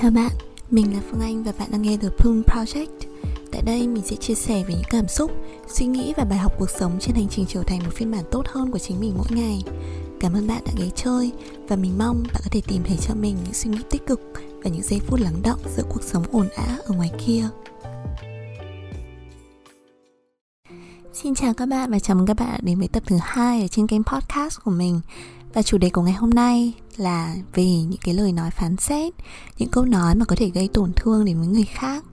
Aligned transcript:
Chào 0.00 0.10
bạn, 0.10 0.32
mình 0.70 0.94
là 0.94 1.00
Phương 1.10 1.20
Anh 1.20 1.42
và 1.42 1.52
bạn 1.58 1.68
đang 1.72 1.82
nghe 1.82 1.96
The 1.96 2.08
Plum 2.18 2.42
Project. 2.42 2.86
Tại 3.52 3.62
đây 3.62 3.88
mình 3.88 4.02
sẽ 4.06 4.16
chia 4.16 4.34
sẻ 4.34 4.64
về 4.68 4.74
những 4.74 4.90
cảm 4.90 5.08
xúc, 5.08 5.30
suy 5.68 5.86
nghĩ 5.86 6.12
và 6.16 6.24
bài 6.24 6.38
học 6.38 6.52
cuộc 6.58 6.70
sống 6.70 6.98
trên 7.00 7.14
hành 7.14 7.28
trình 7.28 7.46
trở 7.48 7.62
thành 7.62 7.78
một 7.84 7.90
phiên 7.94 8.10
bản 8.10 8.24
tốt 8.30 8.46
hơn 8.48 8.70
của 8.70 8.78
chính 8.78 9.00
mình 9.00 9.14
mỗi 9.16 9.26
ngày. 9.30 9.62
Cảm 10.20 10.32
ơn 10.32 10.46
bạn 10.46 10.62
đã 10.66 10.72
ghé 10.76 10.90
chơi 10.94 11.32
và 11.68 11.76
mình 11.76 11.98
mong 11.98 12.22
bạn 12.22 12.42
có 12.44 12.50
thể 12.50 12.60
tìm 12.68 12.82
thấy 12.84 12.96
cho 12.96 13.14
mình 13.14 13.36
những 13.44 13.54
suy 13.54 13.70
nghĩ 13.70 13.78
tích 13.90 14.06
cực 14.06 14.20
và 14.64 14.70
những 14.70 14.82
giây 14.82 15.00
phút 15.06 15.20
lắng 15.20 15.42
động 15.42 15.60
giữa 15.76 15.82
cuộc 15.88 16.02
sống 16.02 16.24
ồn 16.32 16.48
ào 16.48 16.78
ở 16.84 16.94
ngoài 16.94 17.10
kia. 17.26 17.48
Xin 21.22 21.34
chào 21.34 21.54
các 21.54 21.66
bạn 21.66 21.90
và 21.90 21.98
chào 21.98 22.16
mừng 22.16 22.26
các 22.26 22.36
bạn 22.40 22.60
đến 22.62 22.78
với 22.78 22.88
tập 22.88 23.02
thứ 23.06 23.16
hai 23.22 23.62
ở 23.62 23.68
trên 23.68 23.86
kênh 23.86 24.04
podcast 24.04 24.60
của 24.64 24.70
mình. 24.70 25.00
Và 25.54 25.62
chủ 25.62 25.78
đề 25.78 25.90
của 25.90 26.02
ngày 26.02 26.12
hôm 26.12 26.30
nay 26.30 26.72
là 26.96 27.34
về 27.54 27.64
những 27.64 28.00
cái 28.04 28.14
lời 28.14 28.32
nói 28.32 28.50
phán 28.50 28.76
xét, 28.76 29.14
những 29.58 29.68
câu 29.68 29.84
nói 29.84 30.14
mà 30.14 30.24
có 30.24 30.36
thể 30.36 30.50
gây 30.50 30.68
tổn 30.68 30.92
thương 30.96 31.24
đến 31.24 31.38
với 31.38 31.46
người 31.46 31.64
khác. 31.64 32.04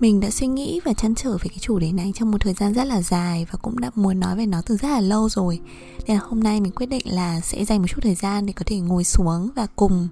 Mình 0.00 0.20
đã 0.20 0.30
suy 0.30 0.46
nghĩ 0.46 0.80
và 0.84 0.92
chăn 0.92 1.14
trở 1.14 1.30
về 1.30 1.48
cái 1.48 1.58
chủ 1.60 1.78
đề 1.78 1.92
này 1.92 2.12
trong 2.14 2.30
một 2.30 2.38
thời 2.40 2.54
gian 2.54 2.74
rất 2.74 2.84
là 2.84 3.02
dài 3.02 3.46
và 3.52 3.58
cũng 3.62 3.80
đã 3.80 3.90
muốn 3.94 4.20
nói 4.20 4.36
về 4.36 4.46
nó 4.46 4.62
từ 4.66 4.76
rất 4.76 4.88
là 4.88 5.00
lâu 5.00 5.28
rồi. 5.28 5.60
Nên 6.06 6.16
là 6.16 6.22
hôm 6.28 6.42
nay 6.42 6.60
mình 6.60 6.72
quyết 6.72 6.86
định 6.86 7.14
là 7.14 7.40
sẽ 7.40 7.64
dành 7.64 7.78
một 7.78 7.86
chút 7.88 8.00
thời 8.02 8.14
gian 8.14 8.46
để 8.46 8.52
có 8.52 8.62
thể 8.66 8.78
ngồi 8.78 9.04
xuống 9.04 9.48
và 9.56 9.66
cùng 9.76 10.08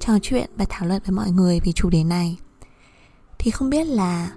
trò 0.00 0.12
chuyện 0.22 0.50
và 0.56 0.64
thảo 0.68 0.88
luận 0.88 1.02
với 1.06 1.12
mọi 1.12 1.30
người 1.30 1.60
về 1.60 1.72
chủ 1.72 1.90
đề 1.90 2.04
này. 2.04 2.36
Thì 3.38 3.50
không 3.50 3.70
biết 3.70 3.86
là 3.86 4.30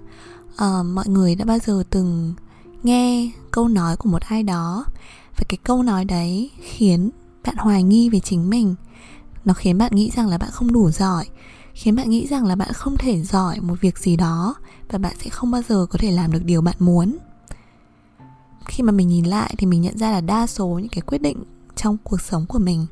uh, 0.54 0.86
mọi 0.86 1.08
người 1.08 1.34
đã 1.34 1.44
bao 1.44 1.58
giờ 1.58 1.82
từng 1.90 2.34
nghe 2.82 3.30
câu 3.50 3.68
nói 3.68 3.96
của 3.96 4.08
một 4.08 4.22
ai 4.22 4.42
đó. 4.42 4.84
Và 5.36 5.44
cái 5.48 5.58
câu 5.64 5.82
nói 5.82 6.04
đấy 6.04 6.50
khiến 6.62 7.10
bạn 7.44 7.56
hoài 7.56 7.82
nghi 7.82 8.10
về 8.10 8.20
chính 8.20 8.50
mình. 8.50 8.74
Nó 9.44 9.54
khiến 9.54 9.78
bạn 9.78 9.92
nghĩ 9.94 10.10
rằng 10.16 10.28
là 10.28 10.38
bạn 10.38 10.50
không 10.52 10.72
đủ 10.72 10.90
giỏi, 10.90 11.24
khiến 11.74 11.96
bạn 11.96 12.10
nghĩ 12.10 12.26
rằng 12.26 12.46
là 12.46 12.54
bạn 12.54 12.72
không 12.72 12.96
thể 12.96 13.22
giỏi 13.22 13.60
một 13.60 13.74
việc 13.80 13.98
gì 13.98 14.16
đó 14.16 14.54
và 14.90 14.98
bạn 14.98 15.14
sẽ 15.18 15.30
không 15.30 15.50
bao 15.50 15.62
giờ 15.68 15.86
có 15.90 15.98
thể 15.98 16.10
làm 16.10 16.32
được 16.32 16.44
điều 16.44 16.62
bạn 16.62 16.76
muốn. 16.78 17.16
Khi 18.66 18.82
mà 18.82 18.92
mình 18.92 19.08
nhìn 19.08 19.24
lại 19.24 19.54
thì 19.58 19.66
mình 19.66 19.80
nhận 19.80 19.98
ra 19.98 20.10
là 20.10 20.20
đa 20.20 20.46
số 20.46 20.66
những 20.66 20.88
cái 20.88 21.02
quyết 21.02 21.22
định 21.22 21.42
trong 21.76 21.96
cuộc 22.04 22.20
sống 22.20 22.46
của 22.46 22.58
mình, 22.58 22.86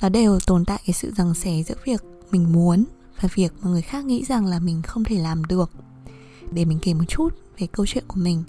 nó 0.00 0.08
đều 0.08 0.40
tồn 0.46 0.64
tại 0.64 0.80
cái 0.86 0.94
sự 0.94 1.12
rằng 1.16 1.34
xé 1.34 1.62
giữa 1.62 1.74
việc 1.84 2.04
mình 2.30 2.52
muốn 2.52 2.84
và 3.20 3.28
việc 3.34 3.52
mà 3.62 3.70
người 3.70 3.82
khác 3.82 4.04
nghĩ 4.04 4.24
rằng 4.24 4.46
là 4.46 4.58
mình 4.58 4.82
không 4.82 5.04
thể 5.04 5.18
làm 5.18 5.44
được. 5.44 5.70
Để 6.50 6.64
mình 6.64 6.78
kể 6.82 6.94
một 6.94 7.04
chút 7.08 7.28
về 7.58 7.66
câu 7.66 7.86
chuyện 7.86 8.04
của 8.08 8.20
mình 8.20 8.44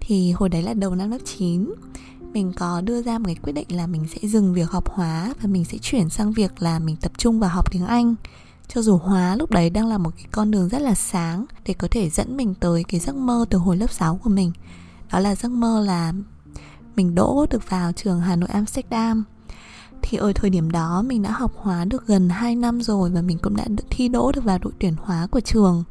thì 0.00 0.32
hồi 0.32 0.48
đấy 0.48 0.62
là 0.62 0.74
đầu 0.74 0.94
năm 0.94 1.10
lớp 1.10 1.18
9 1.24 1.74
mình 2.32 2.52
có 2.56 2.80
đưa 2.80 3.02
ra 3.02 3.18
một 3.18 3.26
cái 3.26 3.34
quyết 3.42 3.52
định 3.52 3.66
là 3.76 3.86
mình 3.86 4.06
sẽ 4.08 4.28
dừng 4.28 4.54
việc 4.54 4.70
học 4.70 4.88
hóa 4.88 5.34
và 5.42 5.48
mình 5.48 5.64
sẽ 5.64 5.78
chuyển 5.78 6.10
sang 6.10 6.32
việc 6.32 6.62
là 6.62 6.78
mình 6.78 6.96
tập 6.96 7.12
trung 7.18 7.40
vào 7.40 7.50
học 7.50 7.72
tiếng 7.72 7.86
Anh. 7.86 8.14
Cho 8.68 8.82
dù 8.82 8.96
hóa 8.96 9.36
lúc 9.36 9.50
đấy 9.50 9.70
đang 9.70 9.86
là 9.86 9.98
một 9.98 10.10
cái 10.16 10.26
con 10.32 10.50
đường 10.50 10.68
rất 10.68 10.82
là 10.82 10.94
sáng 10.94 11.46
để 11.64 11.74
có 11.74 11.88
thể 11.90 12.10
dẫn 12.10 12.36
mình 12.36 12.54
tới 12.54 12.84
cái 12.84 13.00
giấc 13.00 13.16
mơ 13.16 13.44
từ 13.50 13.58
hồi 13.58 13.76
lớp 13.76 13.92
6 13.92 14.20
của 14.24 14.30
mình. 14.30 14.52
Đó 15.12 15.18
là 15.18 15.34
giấc 15.34 15.48
mơ 15.48 15.84
là 15.86 16.12
mình 16.96 17.14
đỗ 17.14 17.46
được 17.50 17.70
vào 17.70 17.92
trường 17.92 18.20
Hà 18.20 18.36
Nội 18.36 18.48
Amsterdam. 18.52 19.24
Thì 20.02 20.18
ở 20.18 20.32
thời 20.32 20.50
điểm 20.50 20.70
đó 20.70 21.02
mình 21.02 21.22
đã 21.22 21.30
học 21.30 21.52
hóa 21.56 21.84
được 21.84 22.06
gần 22.06 22.28
2 22.28 22.56
năm 22.56 22.82
rồi 22.82 23.10
và 23.10 23.22
mình 23.22 23.38
cũng 23.38 23.56
đã 23.56 23.64
thi 23.90 24.08
đỗ 24.08 24.32
được 24.32 24.44
vào 24.44 24.58
đội 24.58 24.72
tuyển 24.78 24.94
hóa 25.02 25.26
của 25.26 25.40
trường 25.40 25.84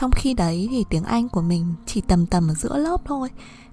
trong 0.00 0.10
khi 0.10 0.34
đấy 0.34 0.68
thì 0.70 0.84
tiếng 0.90 1.04
Anh 1.04 1.28
của 1.28 1.42
mình 1.42 1.74
chỉ 1.86 2.00
tầm 2.00 2.26
tầm 2.26 2.48
ở 2.48 2.54
giữa 2.54 2.78
lớp 2.78 3.00
thôi. 3.04 3.28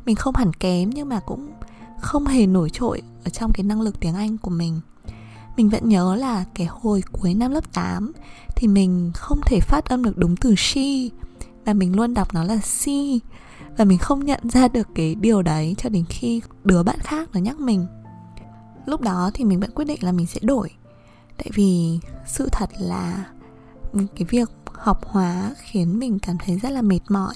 Mình 0.06 0.16
không 0.16 0.36
hẳn 0.36 0.54
kém 0.54 0.90
nhưng 0.90 1.10
mà 1.10 1.20
cũng 1.20 1.52
không 2.00 2.26
hề 2.26 2.48
nổi 2.48 2.70
trội 2.70 3.02
ở 3.24 3.30
trong 3.30 3.54
cái 3.54 3.64
năng 3.64 3.82
lực 3.82 4.00
tiếng 4.00 4.16
Anh 4.16 4.38
của 4.38 4.50
mình. 4.50 4.82
Mình 5.58 5.70
vẫn 5.70 5.90
nhớ 5.90 6.16
là 6.16 6.46
cái 6.54 6.68
hồi 6.68 7.04
cuối 7.12 7.34
năm 7.34 7.52
lớp 7.52 7.74
8 7.74 8.12
thì 8.56 8.68
mình 8.68 9.12
không 9.16 9.40
thể 9.46 9.60
phát 9.60 9.86
âm 9.86 10.04
được 10.04 10.18
đúng 10.18 10.36
từ 10.36 10.56
she 10.58 11.10
và 11.66 11.74
mình 11.74 11.96
luôn 11.96 12.14
đọc 12.14 12.34
nó 12.34 12.44
là 12.44 12.58
si 12.58 13.20
và 13.78 13.86
mình 13.86 13.98
không 13.98 14.26
nhận 14.26 14.50
ra 14.50 14.68
được 14.68 14.88
cái 14.96 15.16
điều 15.16 15.42
đấy 15.42 15.76
cho 15.78 15.90
đến 15.90 16.06
khi 16.10 16.42
đứa 16.64 16.84
bạn 16.84 17.00
khác 17.00 17.30
nó 17.34 17.40
nhắc 17.40 17.60
mình. 17.60 17.86
Lúc 18.86 19.02
đó 19.02 19.32
thì 19.34 19.44
mình 19.44 19.60
vẫn 19.60 19.72
quyết 19.72 19.86
định 19.86 20.04
là 20.04 20.12
mình 20.12 20.28
sẽ 20.28 20.40
đổi. 20.44 20.70
Tại 21.38 21.48
vì 21.54 22.00
sự 22.26 22.50
thật 22.52 22.70
là 22.80 23.26
cái 23.94 24.26
việc 24.30 24.50
học 24.80 25.06
hóa 25.06 25.52
khiến 25.58 26.00
mình 26.00 26.20
cảm 26.20 26.38
thấy 26.38 26.60
rất 26.60 26.70
là 26.70 26.82
mệt 26.82 27.00
mỏi. 27.10 27.36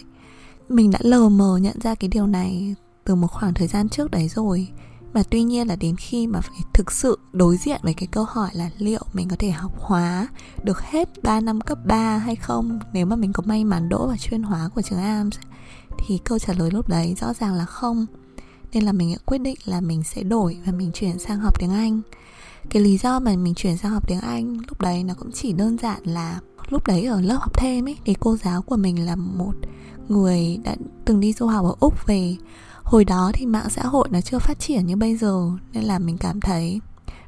Mình 0.69 0.91
đã 0.91 1.00
lờ 1.01 1.29
mờ 1.29 1.57
nhận 1.61 1.81
ra 1.81 1.95
cái 1.95 2.07
điều 2.07 2.27
này 2.27 2.75
từ 3.05 3.16
một 3.16 3.27
khoảng 3.27 3.53
thời 3.53 3.67
gian 3.67 3.89
trước 3.89 4.11
đấy 4.11 4.27
rồi. 4.27 4.67
Mà 5.13 5.23
tuy 5.29 5.44
nhiên 5.44 5.67
là 5.67 5.75
đến 5.75 5.95
khi 5.95 6.27
mà 6.27 6.41
phải 6.41 6.59
thực 6.73 6.91
sự 6.91 7.19
đối 7.33 7.57
diện 7.57 7.79
với 7.83 7.94
cái 7.94 8.07
câu 8.07 8.23
hỏi 8.23 8.50
là 8.53 8.69
liệu 8.77 9.01
mình 9.13 9.27
có 9.29 9.35
thể 9.39 9.51
học 9.51 9.72
hóa 9.79 10.27
được 10.63 10.81
hết 10.81 11.23
3 11.23 11.39
năm 11.39 11.61
cấp 11.61 11.77
3 11.85 12.17
hay 12.17 12.35
không, 12.35 12.79
nếu 12.94 13.05
mà 13.05 13.16
mình 13.16 13.33
có 13.33 13.44
may 13.45 13.63
mắn 13.63 13.89
đỗ 13.89 14.07
vào 14.07 14.17
chuyên 14.17 14.44
hóa 14.44 14.69
của 14.75 14.81
trường 14.81 15.00
AMS 15.00 15.38
thì 15.97 16.19
câu 16.25 16.39
trả 16.39 16.53
lời 16.53 16.71
lúc 16.71 16.89
đấy 16.89 17.16
rõ 17.19 17.33
ràng 17.33 17.53
là 17.53 17.66
không. 17.66 18.06
Nên 18.73 18.83
là 18.83 18.91
mình 18.91 19.11
đã 19.11 19.17
quyết 19.25 19.38
định 19.38 19.57
là 19.66 19.81
mình 19.81 20.03
sẽ 20.03 20.23
đổi 20.23 20.57
và 20.66 20.71
mình 20.71 20.91
chuyển 20.94 21.19
sang 21.19 21.39
học 21.39 21.59
tiếng 21.59 21.71
Anh 21.71 22.01
cái 22.70 22.84
lý 22.84 22.97
do 22.97 23.20
mà 23.20 23.36
mình 23.36 23.53
chuyển 23.53 23.78
sang 23.78 23.92
học 23.92 24.08
tiếng 24.08 24.20
Anh 24.20 24.58
lúc 24.68 24.81
đấy 24.81 25.03
nó 25.03 25.14
cũng 25.14 25.31
chỉ 25.31 25.53
đơn 25.53 25.78
giản 25.78 26.02
là 26.03 26.40
lúc 26.70 26.88
đấy 26.88 27.06
ở 27.06 27.22
lớp 27.22 27.38
học 27.40 27.53
thêm 27.58 27.88
ấy 27.88 27.97
thì 28.06 28.16
cô 28.20 28.38
giáo 28.38 28.62
của 28.62 28.78
mình 28.78 29.06
là 29.06 29.16
một 29.16 29.53
người 30.08 30.59
đã 30.64 30.75
từng 31.06 31.19
đi 31.19 31.34
du 31.34 31.46
học 31.48 31.66
ở 31.66 31.75
úc 31.80 32.08
về. 32.08 32.36
Hồi 32.84 33.06
đó 33.06 33.31
thì 33.34 33.46
mạng 33.46 33.69
xã 33.69 33.84
hội 33.84 34.08
nó 34.12 34.22
chưa 34.22 34.40
phát 34.40 34.59
triển 34.59 34.86
như 34.86 34.96
bây 34.96 35.18
giờ 35.18 35.52
nên 35.74 35.84
là 35.84 36.00
mình 36.00 36.18
cảm 36.18 36.42
thấy, 36.42 36.80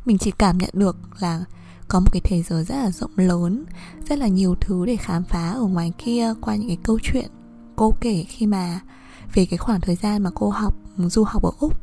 mình 0.06 0.18
chỉ 0.18 0.32
cảm 0.32 0.58
nhận 0.58 0.70
được 0.74 0.98
là 1.20 1.44
có 1.88 2.00
một 2.00 2.08
cái 2.12 2.22
thế 2.24 2.42
giới 2.42 2.64
rất 2.64 2.76
là 2.76 2.92
rộng 2.92 3.12
lớn, 3.16 3.66
rất 4.10 4.20
là 4.20 4.28
nhiều 4.28 4.56
thứ 4.62 4.86
để 4.86 4.96
khám 4.96 5.24
phá 5.24 5.50
ở 5.50 5.62
ngoài 5.62 5.94
kia 5.98 6.34
qua 6.42 6.56
những 6.56 6.68
cái 6.68 6.78
câu 6.84 7.00
chuyện 7.04 7.30
cô 7.76 7.94
kể 8.02 8.26
khi 8.30 8.46
mà 8.46 8.80
về 9.34 9.46
cái 9.46 9.58
khoảng 9.58 9.82
thời 9.82 9.96
gian 9.96 10.24
mà 10.24 10.30
cô 10.36 10.50
học, 10.50 10.76
du 10.98 11.24
học 11.24 11.44
ở 11.44 11.52
úc 11.60 11.74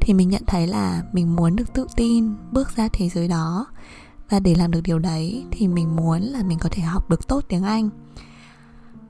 thì 0.00 0.14
mình 0.14 0.28
nhận 0.28 0.42
thấy 0.46 0.66
là 0.66 1.02
mình 1.12 1.36
muốn 1.36 1.56
được 1.56 1.72
tự 1.74 1.86
tin, 1.96 2.34
bước 2.52 2.76
ra 2.76 2.88
thế 2.92 3.08
giới 3.08 3.28
đó. 3.28 3.66
Và 4.30 4.40
để 4.40 4.54
làm 4.54 4.70
được 4.70 4.80
điều 4.84 4.98
đấy 4.98 5.44
thì 5.50 5.68
mình 5.68 5.96
muốn 5.96 6.22
là 6.22 6.42
mình 6.42 6.58
có 6.58 6.68
thể 6.72 6.82
học 6.82 7.10
được 7.10 7.28
tốt 7.28 7.44
tiếng 7.48 7.62
anh. 7.62 7.90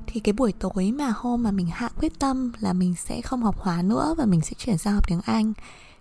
Thì 0.07 0.21
cái 0.21 0.33
buổi 0.33 0.53
tối 0.53 0.93
mà 0.93 1.13
hôm 1.17 1.43
mà 1.43 1.51
mình 1.51 1.67
hạ 1.67 1.89
quyết 2.01 2.19
tâm 2.19 2.53
là 2.61 2.73
mình 2.73 2.95
sẽ 2.95 3.21
không 3.21 3.43
học 3.43 3.59
hóa 3.59 3.83
nữa 3.83 4.15
và 4.19 4.25
mình 4.25 4.41
sẽ 4.41 4.53
chuyển 4.59 4.79
sang 4.79 4.95
học 4.95 5.09
tiếng 5.09 5.21
Anh, 5.25 5.53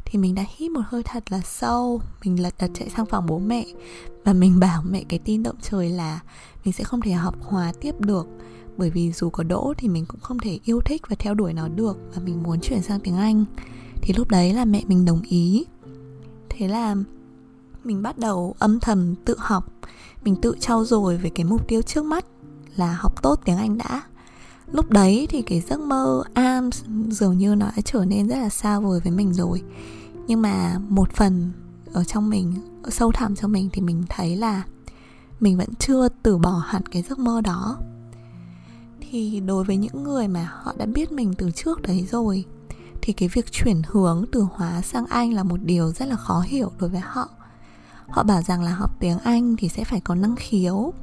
thì 0.06 0.20
mình 0.20 0.36
đã 0.36 0.44
hít 0.58 0.72
một 0.72 0.82
hơi 0.88 1.04
thật 1.04 1.32
là 1.32 1.42
sâu, 1.42 2.02
mình 2.24 2.42
lật 2.42 2.54
đật 2.60 2.72
chạy 2.74 2.90
sang 2.90 3.06
phòng 3.06 3.26
bố 3.26 3.40
mẹ 3.40 3.66
và 4.24 4.34
mình 4.34 4.60
bảo 4.60 4.84
mẹ 4.90 5.04
cái 5.10 5.20
tin 5.20 5.44
động 5.44 5.56
trời 5.62 5.90
là 5.90 6.20
mình 6.66 6.74
sẽ 6.74 6.84
không 6.84 7.02
thể 7.02 7.12
học 7.12 7.36
hóa 7.42 7.74
tiếp 7.82 7.96
được. 8.00 8.28
Bởi 8.78 8.90
vì 8.90 9.12
dù 9.12 9.30
có 9.30 9.44
đỗ 9.44 9.74
thì 9.78 9.88
mình 9.88 10.06
cũng 10.06 10.20
không 10.20 10.40
thể 10.40 10.60
yêu 10.64 10.82
thích 10.86 11.02
và 11.10 11.16
theo 11.20 11.34
đuổi 11.34 11.54
nó 11.54 11.68
được 11.68 11.98
và 12.16 12.22
mình 12.26 12.44
muốn 12.44 12.60
chuyển 12.62 12.82
sang 12.82 13.00
tiếng 13.00 13.18
Anh 13.18 13.46
thì 14.08 14.14
lúc 14.14 14.30
đấy 14.30 14.54
là 14.54 14.66
mẹ 14.66 14.84
mình 14.88 15.06
đồng 15.06 15.22
ý. 15.22 15.66
Thế 16.50 16.68
là 16.68 16.96
mình 17.84 18.02
bắt 18.02 18.18
đầu 18.18 18.56
âm 18.60 18.80
thầm 18.80 19.16
tự 19.26 19.36
học. 19.38 19.74
Mình 20.24 20.36
tự 20.42 20.56
trau 20.60 20.86
dồi 20.86 21.18
về 21.18 21.30
cái 21.30 21.46
mục 21.46 21.68
tiêu 21.68 21.82
trước 21.82 22.06
mắt 22.06 22.26
là 22.76 22.98
học 23.00 23.22
tốt 23.22 23.40
tiếng 23.46 23.58
Anh 23.58 23.78
đã. 23.78 24.02
Lúc 24.72 24.92
đấy 24.92 25.28
thì 25.30 25.42
cái 25.42 25.60
giấc 25.62 25.80
mơ 25.80 26.24
ARMS 26.34 26.84
dường 27.10 27.38
như 27.38 27.56
nó 27.56 27.66
đã 27.66 27.82
trở 27.86 28.06
nên 28.06 28.28
rất 28.28 28.36
là 28.36 28.50
xa 28.50 28.80
vời 28.80 29.00
với 29.04 29.12
mình 29.12 29.34
rồi. 29.34 29.64
Nhưng 30.28 30.42
mà 30.42 30.80
một 30.90 31.14
phần 31.14 31.52
ở 31.94 32.04
trong 32.04 32.30
mình, 32.30 32.54
ở 32.84 32.90
sâu 32.90 33.12
thẳm 33.12 33.36
trong 33.36 33.52
mình 33.52 33.70
thì 33.74 33.82
mình 33.82 34.04
thấy 34.10 34.36
là 34.36 34.64
mình 35.40 35.58
vẫn 35.58 35.70
chưa 35.80 36.08
từ 36.24 36.38
bỏ 36.38 36.64
hẳn 36.66 36.82
cái 36.86 37.02
giấc 37.02 37.20
mơ 37.20 37.42
đó. 37.42 37.78
Thì 39.10 39.40
đối 39.40 39.64
với 39.64 39.78
những 39.78 40.04
người 40.04 40.28
mà 40.28 40.50
họ 40.62 40.74
đã 40.78 40.86
biết 40.86 41.12
mình 41.12 41.34
từ 41.38 41.52
trước 41.52 41.82
đấy 41.82 42.08
rồi 42.12 42.46
thì 43.08 43.14
cái 43.14 43.30
việc 43.30 43.52
chuyển 43.52 43.82
hướng 43.88 44.26
từ 44.32 44.48
hóa 44.52 44.82
sang 44.82 45.06
anh 45.06 45.34
là 45.34 45.44
một 45.44 45.58
điều 45.64 45.92
rất 45.92 46.06
là 46.06 46.16
khó 46.16 46.40
hiểu 46.40 46.72
đối 46.80 46.90
với 46.90 47.00
họ. 47.00 47.30
Họ 48.08 48.24
bảo 48.24 48.42
rằng 48.42 48.64
là 48.64 48.72
học 48.72 48.92
tiếng 49.00 49.20
anh 49.20 49.56
thì 49.58 49.70
sẽ 49.70 49.84
phải 49.84 50.00
có 50.00 50.16
năng 50.16 50.36
khiếu 50.36 50.94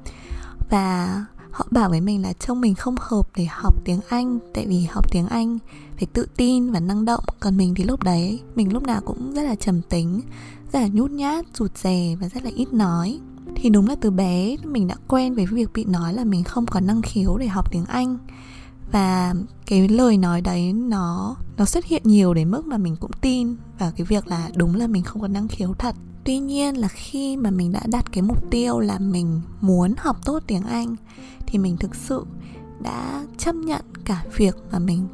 và 0.71 1.25
họ 1.51 1.67
bảo 1.71 1.91
với 1.91 2.01
mình 2.01 2.23
là 2.23 2.33
trông 2.33 2.61
mình 2.61 2.75
không 2.75 2.95
hợp 3.01 3.29
để 3.37 3.45
học 3.45 3.75
tiếng 3.85 4.01
Anh, 4.09 4.39
tại 4.55 4.67
vì 4.67 4.83
học 4.83 5.13
tiếng 5.13 5.27
Anh 5.27 5.59
phải 5.97 6.07
tự 6.13 6.27
tin 6.37 6.73
và 6.73 6.81
năng 6.81 7.05
động. 7.05 7.25
Còn 7.41 7.57
mình 7.57 7.75
thì 7.75 7.85
lúc 7.85 8.03
đấy, 8.03 8.41
mình 8.55 8.73
lúc 8.73 8.83
nào 8.83 9.01
cũng 9.05 9.35
rất 9.35 9.43
là 9.43 9.55
trầm 9.55 9.83
tính, 9.83 10.21
rất 10.73 10.81
là 10.81 10.89
nhút 10.93 11.11
nhát, 11.11 11.45
rụt 11.55 11.79
rè 11.79 12.17
và 12.21 12.29
rất 12.29 12.45
là 12.45 12.51
ít 12.55 12.73
nói. 12.73 13.21
Thì 13.55 13.71
đúng 13.71 13.89
là 13.89 13.95
từ 14.01 14.11
bé 14.11 14.57
mình 14.65 14.87
đã 14.87 14.95
quen 15.09 15.35
với 15.35 15.47
việc 15.47 15.73
bị 15.73 15.85
nói 15.85 16.15
là 16.15 16.25
mình 16.25 16.45
không 16.45 16.67
có 16.67 16.81
năng 16.81 17.03
khiếu 17.03 17.39
để 17.39 17.47
học 17.47 17.73
tiếng 17.73 17.85
Anh 17.85 18.19
và 18.95 19.35
cái 19.67 19.89
lời 19.89 20.17
nói 20.17 20.41
đấy 20.41 20.73
nó 20.73 21.37
nó 21.57 21.65
xuất 21.65 21.85
hiện 21.85 22.03
nhiều 22.05 22.35
đến 22.35 22.51
mức 22.51 22.67
mà 22.67 22.77
mình 22.77 22.97
cũng 23.01 23.11
tin. 23.21 23.57
Vào 23.79 23.93
cái 23.97 24.05
việc 24.05 24.27
là 24.27 24.51
đúng 24.57 24.75
là 24.75 24.87
mình 24.87 25.03
không 25.03 25.23
có 25.23 25.29
năng 25.29 25.49
khiếu 25.49 25.75
thật. 25.79 25.95
Tuy 26.25 26.39
nhiên 26.39 26.77
là 26.77 26.89
khi 26.89 27.37
mà 27.37 27.51
mình 27.51 27.73
đã 27.73 27.81
đặt 27.87 28.13
cái 28.13 28.23
mục 28.23 28.51
tiêu 28.51 28.81
là 28.81 28.99
mình 28.99 29.41
muốn 29.61 29.95
học 29.99 30.17
tốt 30.25 30.43
tiếng 30.47 30.63
anh 30.63 30.97
thì 31.47 31.59
mình 31.59 31.77
thực 31.77 31.95
sự 31.95 32.27
đã 32.83 33.25
chấp 33.39 33.55
nhận 33.55 33.81
cả 34.05 34.25
việc 34.37 34.57
mà 34.73 34.79
mình 34.79 35.09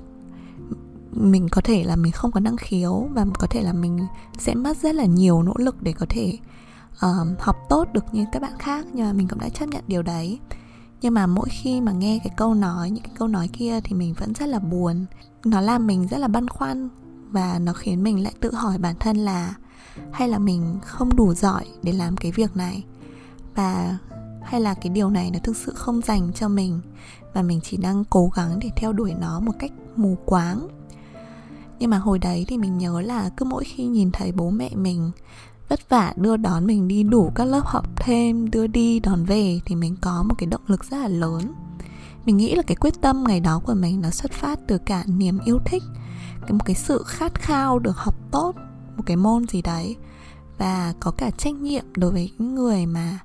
mình 1.12 1.48
có 1.48 1.60
thể 1.60 1.84
là 1.84 1.96
mình 1.96 2.12
không 2.12 2.32
có 2.32 2.40
năng 2.40 2.56
khiếu 2.56 3.08
và 3.12 3.26
có 3.38 3.46
thể 3.46 3.62
là 3.62 3.72
mình 3.72 3.98
sẽ 4.38 4.54
mất 4.54 4.76
rất 4.76 4.94
là 4.94 5.04
nhiều 5.04 5.42
nỗ 5.42 5.54
lực 5.56 5.82
để 5.82 5.92
có 5.92 6.06
thể 6.08 6.38
uh, 6.92 7.40
học 7.40 7.56
tốt 7.68 7.88
được 7.92 8.04
như 8.12 8.24
các 8.32 8.42
bạn 8.42 8.58
khác. 8.58 8.86
Nhưng 8.92 9.06
mà 9.06 9.12
mình 9.12 9.28
cũng 9.28 9.38
đã 9.38 9.48
chấp 9.48 9.66
nhận 9.66 9.84
điều 9.86 10.02
đấy 10.02 10.38
nhưng 11.00 11.14
mà 11.14 11.26
mỗi 11.26 11.48
khi 11.48 11.80
mà 11.80 11.92
nghe 11.92 12.18
cái 12.24 12.34
câu 12.36 12.54
nói, 12.54 12.90
những 12.90 13.04
cái 13.04 13.14
câu 13.18 13.28
nói 13.28 13.48
kia 13.52 13.80
thì 13.84 13.94
mình 13.94 14.14
vẫn 14.14 14.34
rất 14.34 14.46
là 14.46 14.58
buồn. 14.58 15.06
Nó 15.44 15.60
làm 15.60 15.86
mình 15.86 16.08
rất 16.08 16.18
là 16.18 16.28
băn 16.28 16.48
khoăn 16.48 16.88
và 17.30 17.58
nó 17.58 17.72
khiến 17.72 18.02
mình 18.02 18.22
lại 18.22 18.32
tự 18.40 18.54
hỏi 18.54 18.78
bản 18.78 18.94
thân 19.00 19.16
là 19.16 19.54
hay 20.12 20.28
là 20.28 20.38
mình 20.38 20.78
không 20.82 21.16
đủ 21.16 21.34
giỏi 21.34 21.64
để 21.82 21.92
làm 21.92 22.16
cái 22.16 22.32
việc 22.32 22.56
này? 22.56 22.84
Và 23.54 23.98
hay 24.42 24.60
là 24.60 24.74
cái 24.74 24.88
điều 24.88 25.10
này 25.10 25.30
nó 25.30 25.38
thực 25.42 25.56
sự 25.56 25.72
không 25.74 26.00
dành 26.00 26.32
cho 26.32 26.48
mình 26.48 26.80
và 27.34 27.42
mình 27.42 27.60
chỉ 27.62 27.76
đang 27.76 28.04
cố 28.04 28.30
gắng 28.34 28.58
để 28.62 28.70
theo 28.76 28.92
đuổi 28.92 29.14
nó 29.20 29.40
một 29.40 29.52
cách 29.58 29.72
mù 29.96 30.18
quáng? 30.24 30.68
Nhưng 31.78 31.90
mà 31.90 31.98
hồi 31.98 32.18
đấy 32.18 32.44
thì 32.48 32.58
mình 32.58 32.78
nhớ 32.78 33.00
là 33.00 33.30
cứ 33.36 33.44
mỗi 33.44 33.64
khi 33.64 33.86
nhìn 33.86 34.10
thấy 34.12 34.32
bố 34.32 34.50
mẹ 34.50 34.70
mình 34.74 35.10
vất 35.70 35.88
vả 35.88 36.12
đưa 36.16 36.36
đón 36.36 36.66
mình 36.66 36.88
đi 36.88 37.02
đủ 37.02 37.32
các 37.34 37.44
lớp 37.44 37.62
học 37.64 37.86
thêm, 37.96 38.50
đưa 38.50 38.66
đi 38.66 39.00
đón 39.00 39.24
về 39.24 39.60
thì 39.64 39.74
mình 39.74 39.96
có 40.00 40.22
một 40.22 40.34
cái 40.38 40.46
động 40.46 40.60
lực 40.66 40.84
rất 40.84 40.96
là 40.96 41.08
lớn. 41.08 41.52
Mình 42.24 42.36
nghĩ 42.36 42.54
là 42.54 42.62
cái 42.62 42.76
quyết 42.76 43.00
tâm 43.00 43.24
ngày 43.24 43.40
đó 43.40 43.60
của 43.66 43.74
mình 43.74 44.00
nó 44.00 44.10
xuất 44.10 44.32
phát 44.32 44.60
từ 44.66 44.78
cả 44.78 45.04
niềm 45.06 45.38
yêu 45.44 45.58
thích, 45.64 45.82
cái 46.40 46.52
một 46.52 46.64
cái 46.64 46.76
sự 46.76 47.02
khát 47.06 47.34
khao 47.34 47.78
được 47.78 47.96
học 47.96 48.14
tốt 48.30 48.54
một 48.96 49.02
cái 49.06 49.16
môn 49.16 49.46
gì 49.46 49.62
đấy 49.62 49.96
và 50.58 50.94
có 51.00 51.10
cả 51.10 51.30
trách 51.30 51.54
nhiệm 51.54 51.84
đối 51.96 52.10
với 52.10 52.32
những 52.38 52.54
người 52.54 52.86
mà 52.86 53.18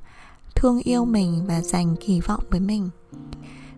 thương 0.55 0.79
yêu 0.79 1.05
mình 1.05 1.45
và 1.47 1.61
dành 1.61 1.95
kỳ 2.05 2.19
vọng 2.19 2.43
với 2.49 2.59
mình. 2.59 2.89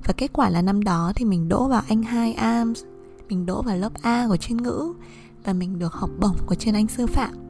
Và 0.04 0.14
kết 0.18 0.34
quả 0.34 0.50
là 0.50 0.62
năm 0.62 0.84
đó 0.84 1.12
thì 1.16 1.26
mình 1.26 1.50
đỗ 1.50 1.68
vào 1.68 1.82
anh 1.88 2.04
hai 2.04 2.34
ARMS, 2.34 2.84
mình 3.30 3.46
đỗ 3.46 3.62
vào 3.62 3.78
lớp 3.78 3.92
A 4.02 4.28
của 4.28 4.38
chuyên 4.38 4.58
ngữ 4.58 4.94
và 5.44 5.54
mình 5.54 5.80
được 5.80 5.94
học 5.94 6.10
bổng 6.20 6.36
của 6.46 6.56
chuyên 6.56 6.76
Anh 6.76 6.88
sư 6.88 7.08
phạm 7.08 7.47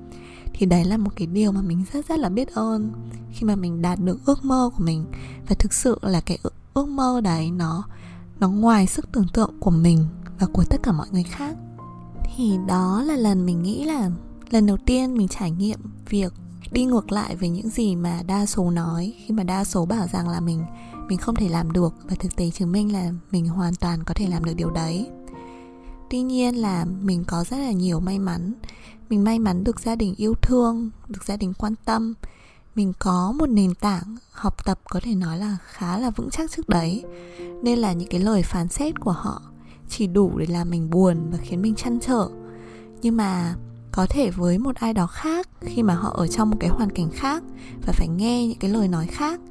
thì 0.58 0.66
đấy 0.66 0.86
là 0.86 0.98
một 0.98 1.12
cái 1.16 1.28
điều 1.28 1.52
mà 1.52 1.62
mình 1.62 1.84
rất 1.94 2.08
rất 2.08 2.20
là 2.20 2.30
biết 2.30 2.48
ơn 2.54 2.92
khi 3.32 3.46
mà 3.46 3.56
mình 3.56 3.82
đạt 3.82 4.00
được 4.00 4.20
ước 4.26 4.46
mơ 4.46 4.70
của 4.78 4.84
mình. 4.84 5.06
Và 5.48 5.56
thực 5.60 5.74
sự 5.74 5.98
là 6.02 6.22
cái 6.22 6.38
ước 6.74 6.88
mơ 6.88 7.22
đấy 7.24 7.52
nó 7.52 7.84
nó 8.40 8.50
ngoài 8.50 8.88
sức 8.88 9.12
tưởng 9.12 9.28
tượng 9.34 9.54
của 9.60 9.72
mình 9.72 10.06
và 10.40 10.48
của 10.54 10.64
tất 10.70 10.78
cả 10.84 10.92
mọi 10.92 11.08
người 11.12 11.24
khác. 11.24 11.56
Thì 12.36 12.58
đó 12.68 13.04
là 13.06 13.16
lần 13.16 13.46
mình 13.46 13.64
nghĩ 13.64 13.84
là 13.86 14.10
lần 14.50 14.66
đầu 14.66 14.78
tiên 14.86 15.18
mình 15.18 15.28
trải 15.28 15.52
nghiệm 15.52 15.80
việc 16.10 16.34
đi 16.72 16.86
ngược 16.86 17.12
lại 17.12 17.36
với 17.36 17.50
những 17.50 17.70
gì 17.70 17.96
mà 17.96 18.22
đa 18.28 18.46
số 18.46 18.70
nói. 18.72 19.14
Khi 19.26 19.34
mà 19.34 19.44
đa 19.44 19.64
số 19.64 19.86
bảo 19.86 20.08
rằng 20.08 20.30
là 20.30 20.40
mình 20.40 20.64
mình 21.08 21.18
không 21.18 21.36
thể 21.36 21.50
làm 21.50 21.72
được 21.72 21.94
và 22.04 22.16
thực 22.20 22.36
tế 22.36 22.50
chứng 22.50 22.72
minh 22.72 22.94
là 22.94 23.12
mình 23.32 23.48
hoàn 23.48 23.76
toàn 23.76 24.04
có 24.04 24.14
thể 24.14 24.28
làm 24.28 24.46
được 24.46 24.54
điều 24.56 24.70
đấy. 24.70 25.10
Tuy 26.10 26.22
nhiên 26.22 26.56
là 26.56 26.86
mình 26.86 27.24
có 27.28 27.44
rất 27.44 27.58
là 27.58 27.72
nhiều 27.72 28.00
may 28.00 28.20
mắn 28.20 28.54
mình 29.10 29.24
may 29.24 29.40
mắn 29.40 29.64
được 29.64 29.80
gia 29.80 29.96
đình 29.96 30.16
yêu 30.18 30.34
thương, 30.42 30.90
được 31.08 31.24
gia 31.24 31.38
đình 31.38 31.54
quan 31.54 31.74
tâm. 31.86 32.14
Mình 32.76 32.94
có 33.00 33.32
một 33.32 33.50
nền 33.50 33.76
tảng 33.76 34.18
học 34.32 34.66
tập 34.66 34.80
có 34.90 35.00
thể 35.04 35.16
nói 35.16 35.38
là 35.38 35.58
khá 35.66 35.98
là 35.98 36.10
vững 36.10 36.30
chắc 36.30 36.52
trước 36.52 36.70
đấy. 36.70 37.04
Nên 37.64 37.80
là 37.80 37.94
những 37.94 38.10
cái 38.10 38.20
lời 38.20 38.44
phán 38.44 38.68
xét 38.68 39.00
của 39.00 39.12
họ 39.12 39.42
chỉ 39.90 40.08
đủ 40.08 40.38
để 40.38 40.46
làm 40.46 40.70
mình 40.70 40.90
buồn 40.90 41.18
và 41.32 41.38
khiến 41.42 41.62
mình 41.62 41.76
chăn 41.76 42.00
trở. 42.00 42.28
Nhưng 43.02 43.18
mà 43.18 43.56
có 43.92 44.06
thể 44.10 44.32
với 44.32 44.58
một 44.58 44.76
ai 44.76 44.94
đó 44.94 45.08
khác, 45.08 45.50
khi 45.62 45.84
mà 45.84 45.94
họ 45.94 46.10
ở 46.10 46.28
trong 46.28 46.50
một 46.50 46.58
cái 46.60 46.70
hoàn 46.70 46.90
cảnh 46.90 47.10
khác 47.14 47.44
và 47.86 47.94
phải 47.94 48.08
nghe 48.08 48.48
những 48.48 48.60
cái 48.60 48.72
lời 48.72 48.88
nói 48.88 49.08
khác, 49.08 49.42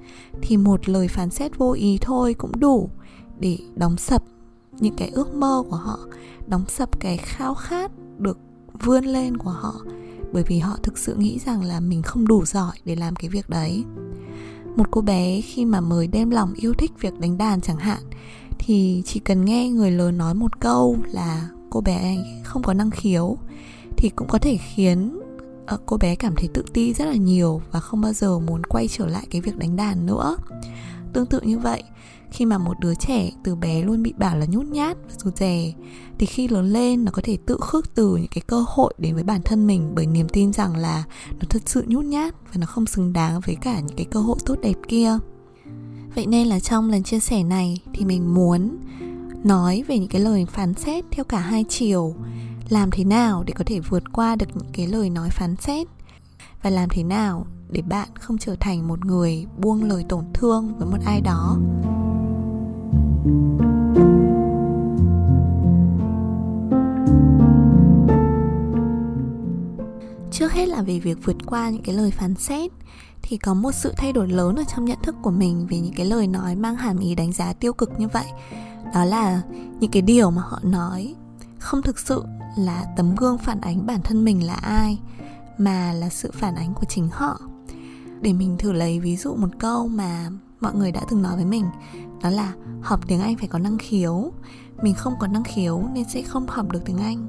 thì 0.42 0.56
một 0.56 0.88
lời 0.88 1.08
phán 1.08 1.30
xét 1.30 1.58
vô 1.58 1.72
ý 1.72 1.98
thôi 2.00 2.34
cũng 2.34 2.60
đủ 2.60 2.90
để 3.38 3.58
đóng 3.74 3.96
sập 3.96 4.22
những 4.72 4.96
cái 4.96 5.08
ước 5.08 5.34
mơ 5.34 5.62
của 5.70 5.76
họ, 5.76 5.98
đóng 6.46 6.64
sập 6.68 7.00
cái 7.00 7.16
khao 7.16 7.54
khát 7.54 7.90
được 8.18 8.38
vươn 8.84 9.04
lên 9.04 9.36
của 9.36 9.50
họ, 9.50 9.74
bởi 10.32 10.42
vì 10.42 10.58
họ 10.58 10.76
thực 10.82 10.98
sự 10.98 11.14
nghĩ 11.14 11.38
rằng 11.46 11.64
là 11.64 11.80
mình 11.80 12.02
không 12.02 12.28
đủ 12.28 12.44
giỏi 12.44 12.72
để 12.84 12.96
làm 12.96 13.16
cái 13.16 13.30
việc 13.30 13.50
đấy. 13.50 13.84
Một 14.76 14.90
cô 14.90 15.00
bé 15.00 15.40
khi 15.40 15.64
mà 15.64 15.80
mới 15.80 16.06
đem 16.06 16.30
lòng 16.30 16.54
yêu 16.54 16.72
thích 16.72 16.92
việc 17.00 17.20
đánh 17.20 17.38
đàn 17.38 17.60
chẳng 17.60 17.78
hạn, 17.78 18.02
thì 18.58 19.02
chỉ 19.06 19.20
cần 19.20 19.44
nghe 19.44 19.70
người 19.70 19.90
lớn 19.90 20.18
nói 20.18 20.34
một 20.34 20.60
câu 20.60 20.96
là 21.12 21.48
cô 21.70 21.80
bé 21.80 21.96
ấy 21.96 22.18
không 22.44 22.62
có 22.62 22.74
năng 22.74 22.90
khiếu 22.90 23.36
thì 23.96 24.08
cũng 24.16 24.28
có 24.28 24.38
thể 24.38 24.56
khiến 24.56 25.20
ờ, 25.66 25.78
cô 25.86 25.96
bé 25.96 26.14
cảm 26.14 26.34
thấy 26.36 26.48
tự 26.54 26.64
ti 26.72 26.94
rất 26.94 27.04
là 27.04 27.14
nhiều 27.14 27.62
và 27.72 27.80
không 27.80 28.00
bao 28.00 28.12
giờ 28.12 28.38
muốn 28.38 28.62
quay 28.64 28.88
trở 28.88 29.06
lại 29.06 29.26
cái 29.30 29.40
việc 29.40 29.56
đánh 29.56 29.76
đàn 29.76 30.06
nữa. 30.06 30.36
Tương 31.12 31.26
tự 31.26 31.40
như 31.40 31.58
vậy 31.58 31.82
khi 32.30 32.44
mà 32.44 32.58
một 32.58 32.80
đứa 32.80 32.94
trẻ 32.94 33.30
từ 33.44 33.54
bé 33.54 33.82
luôn 33.82 34.02
bị 34.02 34.14
bảo 34.18 34.38
là 34.38 34.46
nhút 34.46 34.66
nhát 34.66 34.96
và 34.96 35.14
rụt 35.18 35.36
rè, 35.36 35.72
thì 36.18 36.26
khi 36.26 36.48
lớn 36.48 36.72
lên 36.72 37.04
nó 37.04 37.12
có 37.12 37.22
thể 37.24 37.38
tự 37.46 37.58
khước 37.60 37.94
từ 37.94 38.16
những 38.16 38.30
cái 38.30 38.42
cơ 38.46 38.64
hội 38.68 38.94
đến 38.98 39.14
với 39.14 39.24
bản 39.24 39.42
thân 39.44 39.66
mình 39.66 39.92
bởi 39.94 40.06
niềm 40.06 40.28
tin 40.28 40.52
rằng 40.52 40.76
là 40.76 41.04
nó 41.30 41.46
thật 41.48 41.62
sự 41.66 41.84
nhút 41.86 42.04
nhát 42.04 42.34
và 42.52 42.60
nó 42.60 42.66
không 42.66 42.86
xứng 42.86 43.12
đáng 43.12 43.40
với 43.46 43.54
cả 43.54 43.80
những 43.80 43.96
cái 43.96 44.06
cơ 44.10 44.20
hội 44.20 44.36
tốt 44.46 44.56
đẹp 44.62 44.76
kia. 44.88 45.18
Vậy 46.14 46.26
nên 46.26 46.46
là 46.46 46.60
trong 46.60 46.90
lần 46.90 47.02
chia 47.02 47.20
sẻ 47.20 47.42
này 47.42 47.82
thì 47.92 48.04
mình 48.04 48.34
muốn 48.34 48.76
nói 49.44 49.84
về 49.88 49.98
những 49.98 50.08
cái 50.08 50.20
lời 50.20 50.46
phán 50.46 50.74
xét 50.74 51.04
theo 51.10 51.24
cả 51.24 51.38
hai 51.38 51.64
chiều. 51.68 52.14
Làm 52.68 52.90
thế 52.90 53.04
nào 53.04 53.44
để 53.46 53.52
có 53.56 53.64
thể 53.66 53.80
vượt 53.80 54.02
qua 54.12 54.36
được 54.36 54.46
những 54.54 54.72
cái 54.72 54.86
lời 54.86 55.10
nói 55.10 55.30
phán 55.30 55.56
xét? 55.56 55.86
Và 56.62 56.70
làm 56.70 56.88
thế 56.88 57.02
nào 57.02 57.46
để 57.70 57.82
bạn 57.82 58.08
không 58.20 58.38
trở 58.38 58.56
thành 58.60 58.88
một 58.88 59.04
người 59.04 59.46
buông 59.58 59.84
lời 59.84 60.04
tổn 60.08 60.24
thương 60.34 60.78
với 60.78 60.88
một 60.88 60.98
ai 61.04 61.20
đó? 61.20 61.56
Trước 70.46 70.52
hết 70.52 70.66
là 70.66 70.82
về 70.82 70.98
việc 70.98 71.18
vượt 71.24 71.36
qua 71.46 71.70
những 71.70 71.82
cái 71.82 71.94
lời 71.94 72.10
phán 72.10 72.34
xét, 72.34 72.70
thì 73.22 73.36
có 73.36 73.54
một 73.54 73.72
sự 73.72 73.92
thay 73.96 74.12
đổi 74.12 74.28
lớn 74.28 74.56
ở 74.56 74.62
trong 74.74 74.84
nhận 74.84 74.98
thức 75.02 75.16
của 75.22 75.30
mình 75.30 75.66
về 75.70 75.78
những 75.78 75.92
cái 75.92 76.06
lời 76.06 76.26
nói 76.26 76.56
mang 76.56 76.76
hàm 76.76 76.98
ý 76.98 77.14
đánh 77.14 77.32
giá 77.32 77.52
tiêu 77.52 77.72
cực 77.72 78.00
như 78.00 78.08
vậy. 78.08 78.26
Đó 78.94 79.04
là 79.04 79.42
những 79.80 79.90
cái 79.90 80.02
điều 80.02 80.30
mà 80.30 80.42
họ 80.42 80.60
nói 80.62 81.14
không 81.58 81.82
thực 81.82 81.98
sự 81.98 82.24
là 82.58 82.84
tấm 82.96 83.14
gương 83.16 83.38
phản 83.38 83.60
ánh 83.60 83.86
bản 83.86 84.00
thân 84.04 84.24
mình 84.24 84.46
là 84.46 84.54
ai, 84.54 84.98
mà 85.58 85.92
là 85.92 86.08
sự 86.08 86.30
phản 86.34 86.54
ánh 86.54 86.74
của 86.74 86.84
chính 86.88 87.08
họ. 87.12 87.40
Để 88.20 88.32
mình 88.32 88.56
thử 88.58 88.72
lấy 88.72 89.00
ví 89.00 89.16
dụ 89.16 89.34
một 89.34 89.50
câu 89.58 89.88
mà 89.88 90.30
mọi 90.60 90.74
người 90.74 90.92
đã 90.92 91.00
từng 91.10 91.22
nói 91.22 91.36
với 91.36 91.44
mình, 91.44 91.64
đó 92.22 92.30
là 92.30 92.52
học 92.82 93.00
tiếng 93.06 93.20
anh 93.20 93.36
phải 93.36 93.48
có 93.48 93.58
năng 93.58 93.78
khiếu. 93.78 94.32
Mình 94.82 94.94
không 94.94 95.14
có 95.20 95.26
năng 95.26 95.44
khiếu 95.44 95.82
nên 95.92 96.04
sẽ 96.08 96.22
không 96.22 96.46
học 96.48 96.72
được 96.72 96.80
tiếng 96.84 96.98
anh. 96.98 97.26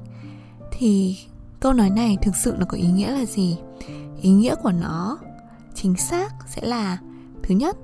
Thì 0.72 1.18
câu 1.59 1.74
nói 1.74 1.89
này 1.89 2.18
thực 2.21 2.36
sự 2.36 2.56
nó 2.59 2.65
có 2.65 2.77
ý 2.77 2.88
nghĩa 2.88 3.12
là 3.12 3.25
gì? 3.25 3.57
Ý 4.21 4.30
nghĩa 4.30 4.56
của 4.63 4.71
nó 4.71 5.18
chính 5.75 5.95
xác 5.98 6.30
sẽ 6.48 6.62
là, 6.65 6.98
thứ 7.43 7.55
nhất, 7.55 7.77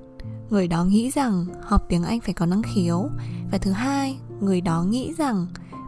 người 0.50 0.68
đó 0.68 0.84
nghĩ 0.84 1.10
rằng 1.10 1.46
học 1.62 1.86
tiếng 1.88 2.04
anh 2.04 2.20
phải 2.20 2.34
có 2.34 2.46
năng 2.46 2.62
khiếu 2.62 3.08
và 3.50 3.58
thứ 3.58 3.70
hai, 3.72 4.18
người 4.40 4.60
đó 4.60 4.82
nghĩ 4.82 5.12
rằng 5.18 5.46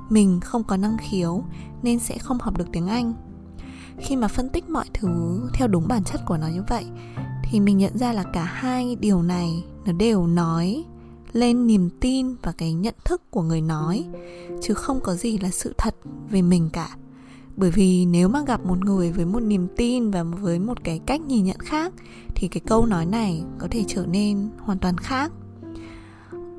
mình 0.08 0.40
không 0.40 0.64
có 0.64 0.76
năng 0.76 0.96
khiếu 1.10 1.44
nên 1.82 1.98
sẽ 1.98 2.18
không 2.18 2.38
học 2.40 2.58
được 2.58 2.68
tiếng 2.72 2.86
anh. 2.86 3.14
Khi 3.98 4.16
mà 4.16 4.28
phân 4.28 4.48
tích 4.48 4.68
mọi 4.68 4.86
thứ 4.94 5.40
theo 5.54 5.68
đúng 5.68 5.88
bản 5.88 6.04
chất 6.04 6.20
của 6.26 6.36
nó 6.36 6.46
như 6.46 6.62
vậy, 6.68 6.84
thì 7.44 7.60
mình 7.60 7.78
nhận 7.78 7.98
ra 7.98 8.12
là 8.12 8.22
cả 8.22 8.44
hai 8.44 8.96
điều 8.96 9.22
này 9.22 9.64
nó 9.84 9.92
đều 9.92 10.26
nói 10.26 10.84
lên 11.32 11.66
niềm 11.66 11.90
tin 12.00 12.34
và 12.42 12.52
cái 12.52 12.72
nhận 12.72 12.94
thức 13.04 13.30
của 13.30 13.42
người 13.42 13.60
nói, 13.60 14.04
chứ 14.62 14.74
không 14.74 15.00
có 15.00 15.14
gì 15.14 15.38
là 15.38 15.50
sự 15.50 15.74
thật 15.78 15.94
về 16.30 16.42
mình 16.42 16.70
cả 16.72 16.96
bởi 17.56 17.70
vì 17.70 18.06
nếu 18.06 18.28
mà 18.28 18.42
gặp 18.46 18.64
một 18.64 18.84
người 18.84 19.12
với 19.12 19.24
một 19.24 19.40
niềm 19.40 19.66
tin 19.76 20.10
và 20.10 20.22
với 20.22 20.58
một 20.58 20.84
cái 20.84 20.98
cách 21.06 21.20
nhìn 21.20 21.44
nhận 21.44 21.58
khác, 21.58 21.92
thì 22.34 22.48
cái 22.48 22.60
câu 22.66 22.86
nói 22.86 23.06
này 23.06 23.44
có 23.58 23.68
thể 23.70 23.84
trở 23.88 24.06
nên 24.06 24.48
hoàn 24.58 24.78
toàn 24.78 24.98
khác. 24.98 25.32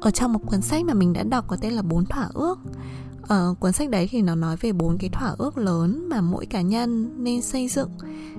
Ở 0.02 0.12
trong 0.12 0.34
một 0.34 0.40
cuốn 0.46 0.62
sách 0.62 0.86
mà 0.86 0.94
mình 0.94 1.14
đã 1.14 1.24
đọc 1.24 1.46
có 1.48 1.58
tên 1.62 1.74
là 1.74 1.82
bốn 1.82 2.06
thỏa 2.06 2.30
ước 2.34 2.60
ở 3.22 3.56
cuốn 3.60 3.72
sách 3.72 3.90
đấy 3.90 4.08
thì 4.12 4.22
nó 4.22 4.36
nói 4.36 4.58
về 4.62 4.72
bốn 4.72 4.98
cái 4.98 5.10
thỏa 5.10 5.36
ước 5.38 5.58
lớn 5.58 6.10
mà 6.10 6.22
mỗi 6.22 6.46
cá 6.46 6.62
nhân 6.62 7.10
nên 7.24 7.42
xây 7.42 7.68
dựng 7.68 7.90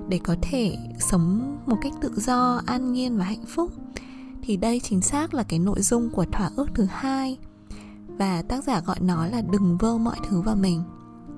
để 0.09 0.19
có 0.23 0.35
thể 0.41 0.77
sống 0.99 1.57
một 1.65 1.77
cách 1.81 1.93
tự 2.01 2.11
do, 2.15 2.61
an 2.65 2.93
nhiên 2.93 3.17
và 3.17 3.23
hạnh 3.23 3.45
phúc. 3.47 3.71
Thì 4.41 4.57
đây 4.57 4.79
chính 4.79 5.01
xác 5.01 5.33
là 5.33 5.43
cái 5.43 5.59
nội 5.59 5.81
dung 5.81 6.09
của 6.09 6.25
thỏa 6.31 6.49
ước 6.55 6.67
thứ 6.73 6.87
hai 6.89 7.37
và 8.17 8.41
tác 8.41 8.63
giả 8.63 8.81
gọi 8.85 8.99
nó 8.99 9.25
là 9.25 9.41
đừng 9.41 9.77
vơ 9.77 9.97
mọi 9.97 10.17
thứ 10.29 10.41
vào 10.41 10.55
mình 10.55 10.83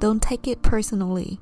don't 0.01 0.19
take 0.19 0.41
it 0.43 0.57
personally. 0.63 1.37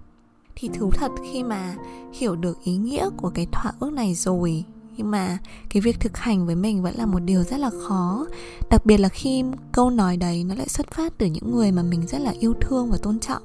Thì 0.56 0.70
thú 0.74 0.92
thật 0.92 1.12
khi 1.32 1.44
mà 1.44 1.76
hiểu 2.14 2.36
được 2.36 2.58
ý 2.64 2.78
nghĩa 2.78 3.10
của 3.18 3.30
cái 3.30 3.48
thỏa 3.52 3.72
ước 3.80 3.94
này 3.94 4.16
rồi. 4.16 4.64
Nhưng 4.98 5.12
mà 5.12 5.38
cái 5.70 5.82
việc 5.82 6.00
thực 6.00 6.18
hành 6.18 6.46
với 6.46 6.56
mình 6.56 6.82
vẫn 6.82 6.96
là 6.96 7.06
một 7.06 7.20
điều 7.20 7.44
rất 7.44 7.58
là 7.58 7.70
khó. 7.88 8.26
Đặc 8.70 8.86
biệt 8.86 8.98
là 8.98 9.10
khi 9.10 9.44
câu 9.72 9.90
nói 9.90 10.18
đấy 10.18 10.44
nó 10.44 10.56
lại 10.56 10.70
xuất 10.70 10.92
phát 10.92 11.14
từ 11.18 11.26
những 11.26 11.52
người 11.52 11.72
mà 11.72 11.84
mình 11.84 12.08
rất 12.08 12.22
là 12.22 12.34
yêu 12.40 12.54
thương 12.62 12.92
và 12.92 12.98
tôn 12.98 13.20
trọng. 13.20 13.44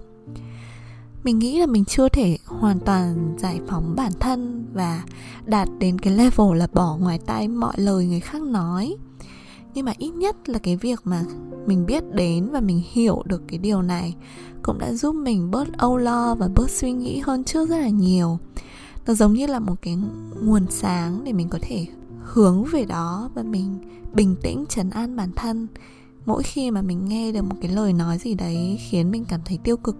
Mình 1.24 1.38
nghĩ 1.38 1.60
là 1.60 1.66
mình 1.66 1.84
chưa 1.84 2.08
thể 2.08 2.38
hoàn 2.44 2.80
toàn 2.80 3.36
giải 3.38 3.60
phóng 3.68 3.94
bản 3.96 4.12
thân 4.20 4.66
và 4.72 5.04
đạt 5.46 5.68
đến 5.78 5.98
cái 5.98 6.12
level 6.12 6.56
là 6.56 6.66
bỏ 6.72 6.96
ngoài 6.96 7.18
tai 7.26 7.48
mọi 7.48 7.74
lời 7.76 8.06
người 8.06 8.20
khác 8.20 8.42
nói 8.42 8.96
nhưng 9.74 9.84
mà 9.84 9.92
ít 9.98 10.10
nhất 10.10 10.48
là 10.48 10.58
cái 10.58 10.76
việc 10.76 11.00
mà 11.04 11.24
mình 11.66 11.86
biết 11.86 12.04
đến 12.12 12.48
và 12.50 12.60
mình 12.60 12.82
hiểu 12.92 13.22
được 13.24 13.42
cái 13.48 13.58
điều 13.58 13.82
này 13.82 14.14
cũng 14.62 14.78
đã 14.78 14.92
giúp 14.92 15.14
mình 15.14 15.50
bớt 15.50 15.78
âu 15.78 15.96
lo 15.96 16.34
và 16.34 16.48
bớt 16.54 16.70
suy 16.70 16.92
nghĩ 16.92 17.18
hơn 17.18 17.44
trước 17.44 17.68
rất 17.68 17.78
là 17.78 17.88
nhiều. 17.88 18.38
Nó 19.06 19.14
giống 19.14 19.32
như 19.32 19.46
là 19.46 19.58
một 19.58 19.74
cái 19.82 19.96
nguồn 20.42 20.66
sáng 20.70 21.24
để 21.24 21.32
mình 21.32 21.48
có 21.48 21.58
thể 21.62 21.86
hướng 22.22 22.64
về 22.64 22.84
đó 22.84 23.30
và 23.34 23.42
mình 23.42 23.78
bình 24.12 24.36
tĩnh, 24.42 24.64
trấn 24.68 24.90
an 24.90 25.16
bản 25.16 25.30
thân. 25.36 25.66
Mỗi 26.26 26.42
khi 26.42 26.70
mà 26.70 26.82
mình 26.82 27.08
nghe 27.08 27.32
được 27.32 27.42
một 27.42 27.56
cái 27.60 27.70
lời 27.70 27.92
nói 27.92 28.18
gì 28.18 28.34
đấy 28.34 28.78
khiến 28.90 29.10
mình 29.10 29.24
cảm 29.24 29.40
thấy 29.44 29.58
tiêu 29.64 29.76
cực 29.76 29.96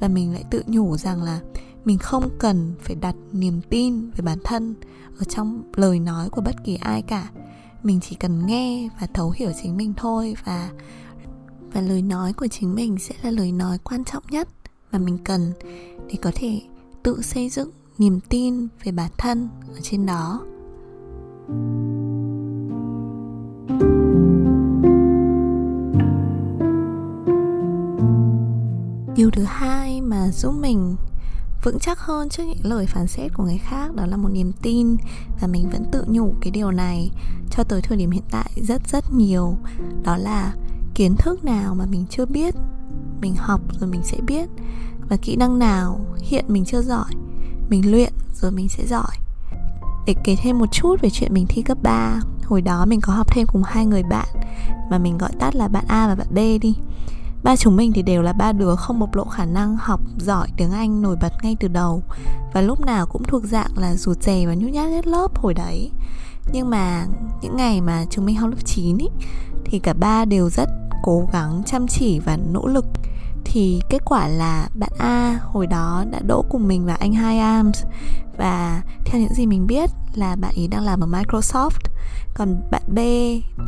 và 0.00 0.08
mình 0.08 0.32
lại 0.32 0.44
tự 0.50 0.62
nhủ 0.66 0.96
rằng 0.96 1.22
là 1.22 1.40
mình 1.84 1.98
không 1.98 2.28
cần 2.38 2.74
phải 2.82 2.96
đặt 2.96 3.14
niềm 3.32 3.60
tin 3.70 4.10
về 4.10 4.22
bản 4.22 4.38
thân 4.44 4.74
ở 5.18 5.24
trong 5.24 5.62
lời 5.76 6.00
nói 6.00 6.30
của 6.30 6.40
bất 6.40 6.64
kỳ 6.64 6.76
ai 6.76 7.02
cả 7.02 7.30
mình 7.82 8.00
chỉ 8.00 8.16
cần 8.16 8.46
nghe 8.46 8.88
và 9.00 9.06
thấu 9.06 9.30
hiểu 9.30 9.52
chính 9.62 9.76
mình 9.76 9.94
thôi 9.96 10.34
và 10.44 10.70
và 11.72 11.80
lời 11.80 12.02
nói 12.02 12.32
của 12.32 12.46
chính 12.46 12.74
mình 12.74 12.98
sẽ 12.98 13.14
là 13.22 13.30
lời 13.30 13.52
nói 13.52 13.78
quan 13.84 14.04
trọng 14.04 14.22
nhất 14.30 14.48
mà 14.92 14.98
mình 14.98 15.18
cần 15.24 15.52
để 16.08 16.14
có 16.22 16.30
thể 16.34 16.60
tự 17.02 17.22
xây 17.22 17.48
dựng 17.48 17.70
niềm 17.98 18.20
tin 18.28 18.68
về 18.84 18.92
bản 18.92 19.10
thân 19.18 19.48
ở 19.74 19.80
trên 19.82 20.06
đó. 20.06 20.40
Điều 29.16 29.30
thứ 29.30 29.42
hai 29.46 30.00
mà 30.00 30.28
giúp 30.28 30.52
mình 30.60 30.96
vững 31.62 31.78
chắc 31.78 31.98
hơn 31.98 32.28
trước 32.28 32.42
những 32.42 32.58
lời 32.62 32.86
phán 32.86 33.06
xét 33.06 33.32
của 33.34 33.44
người 33.44 33.58
khác, 33.58 33.94
đó 33.94 34.06
là 34.06 34.16
một 34.16 34.28
niềm 34.28 34.52
tin 34.62 34.96
và 35.40 35.46
mình 35.46 35.70
vẫn 35.70 35.84
tự 35.92 36.04
nhủ 36.08 36.34
cái 36.40 36.50
điều 36.50 36.70
này 36.70 37.10
cho 37.50 37.64
tới 37.64 37.82
thời 37.82 37.98
điểm 37.98 38.10
hiện 38.10 38.24
tại 38.30 38.50
rất 38.56 38.88
rất 38.88 39.12
nhiều. 39.12 39.56
Đó 40.02 40.16
là 40.16 40.54
kiến 40.94 41.16
thức 41.16 41.44
nào 41.44 41.74
mà 41.74 41.86
mình 41.86 42.04
chưa 42.10 42.26
biết, 42.26 42.54
mình 43.20 43.34
học 43.36 43.60
rồi 43.80 43.90
mình 43.90 44.02
sẽ 44.04 44.18
biết. 44.26 44.48
Và 45.08 45.16
kỹ 45.16 45.36
năng 45.36 45.58
nào 45.58 46.00
hiện 46.20 46.44
mình 46.48 46.64
chưa 46.64 46.82
giỏi, 46.82 47.10
mình 47.68 47.90
luyện 47.90 48.12
rồi 48.34 48.50
mình 48.50 48.68
sẽ 48.68 48.86
giỏi. 48.86 49.16
Để 50.06 50.14
kể 50.24 50.36
thêm 50.36 50.58
một 50.58 50.72
chút 50.72 51.00
về 51.00 51.10
chuyện 51.10 51.34
mình 51.34 51.46
thi 51.48 51.62
cấp 51.62 51.78
3 51.82 52.20
Hồi 52.44 52.62
đó 52.62 52.86
mình 52.86 53.00
có 53.00 53.12
học 53.12 53.26
thêm 53.30 53.46
cùng 53.46 53.62
hai 53.62 53.86
người 53.86 54.02
bạn 54.02 54.28
Mà 54.90 54.98
mình 54.98 55.18
gọi 55.18 55.30
tắt 55.38 55.54
là 55.54 55.68
bạn 55.68 55.84
A 55.88 56.08
và 56.08 56.14
bạn 56.14 56.26
B 56.30 56.62
đi. 56.62 56.76
Ba 57.42 57.56
chúng 57.56 57.76
mình 57.76 57.92
thì 57.92 58.02
đều 58.02 58.22
là 58.22 58.32
ba 58.32 58.52
đứa 58.52 58.74
không 58.74 58.98
bộc 58.98 59.14
lộ 59.14 59.24
khả 59.24 59.44
năng 59.44 59.76
học 59.76 60.00
giỏi 60.18 60.48
tiếng 60.56 60.70
Anh 60.70 61.02
nổi 61.02 61.16
bật 61.20 61.32
ngay 61.42 61.56
từ 61.60 61.68
đầu. 61.68 62.02
Và 62.52 62.60
lúc 62.60 62.80
nào 62.80 63.06
cũng 63.06 63.22
thuộc 63.22 63.42
dạng 63.44 63.78
là 63.78 63.94
rụt 63.94 64.22
rè 64.22 64.46
và 64.46 64.54
nhút 64.54 64.70
nhát 64.70 64.90
hết 64.90 65.06
lớp 65.06 65.38
hồi 65.38 65.54
đấy. 65.54 65.90
Nhưng 66.52 66.70
mà 66.70 67.06
những 67.42 67.56
ngày 67.56 67.80
mà 67.80 68.04
chúng 68.10 68.26
mình 68.26 68.36
học 68.36 68.50
lớp 68.50 68.64
9 68.64 68.98
ý, 68.98 69.08
Thì 69.64 69.78
cả 69.78 69.92
ba 69.92 70.24
đều 70.24 70.50
rất 70.50 70.68
cố 71.02 71.28
gắng 71.32 71.62
chăm 71.66 71.88
chỉ 71.88 72.18
và 72.18 72.38
nỗ 72.52 72.66
lực. 72.66 72.84
Thì 73.44 73.80
kết 73.90 74.02
quả 74.04 74.28
là 74.28 74.68
bạn 74.74 74.92
A 74.98 75.38
hồi 75.44 75.66
đó 75.66 76.04
đã 76.10 76.20
đỗ 76.26 76.44
cùng 76.50 76.68
mình 76.68 76.86
và 76.86 76.94
anh 76.94 77.12
Hai 77.12 77.38
Arms 77.38 77.84
và 78.38 78.82
theo 79.04 79.20
những 79.20 79.34
gì 79.34 79.46
mình 79.46 79.66
biết 79.66 79.90
là 80.14 80.36
bạn 80.36 80.54
ấy 80.56 80.68
đang 80.68 80.84
làm 80.84 81.00
ở 81.00 81.06
Microsoft. 81.06 81.78
Còn 82.34 82.62
bạn 82.70 82.82
B, 82.86 82.98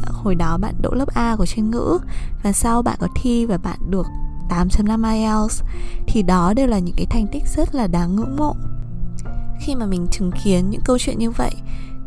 hồi 0.07 0.35
đó 0.35 0.59
bạn 0.59 0.75
đỗ 0.83 0.91
lớp 0.91 1.09
A 1.15 1.37
của 1.37 1.47
chuyên 1.47 1.71
ngữ. 1.71 1.99
Và 2.43 2.53
sau 2.53 2.83
bạn 2.83 2.99
có 3.01 3.09
thi 3.15 3.47
và 3.47 3.59
bạn 3.59 3.79
được 3.91 4.07
8.5 4.49 5.13
IELTS 5.15 5.63
thì 6.07 6.23
đó 6.23 6.55
đều 6.55 6.67
là 6.67 6.79
những 6.79 6.95
cái 6.97 7.07
thành 7.11 7.27
tích 7.33 7.45
rất 7.57 7.75
là 7.75 7.87
đáng 7.87 8.17
ngưỡng 8.17 8.37
mộ. 8.37 8.57
Khi 9.61 9.75
mà 9.75 9.87
mình 9.87 10.07
chứng 10.11 10.31
kiến 10.45 10.71
những 10.71 10.81
câu 10.85 10.99
chuyện 10.99 11.19
như 11.19 11.31
vậy, 11.31 11.53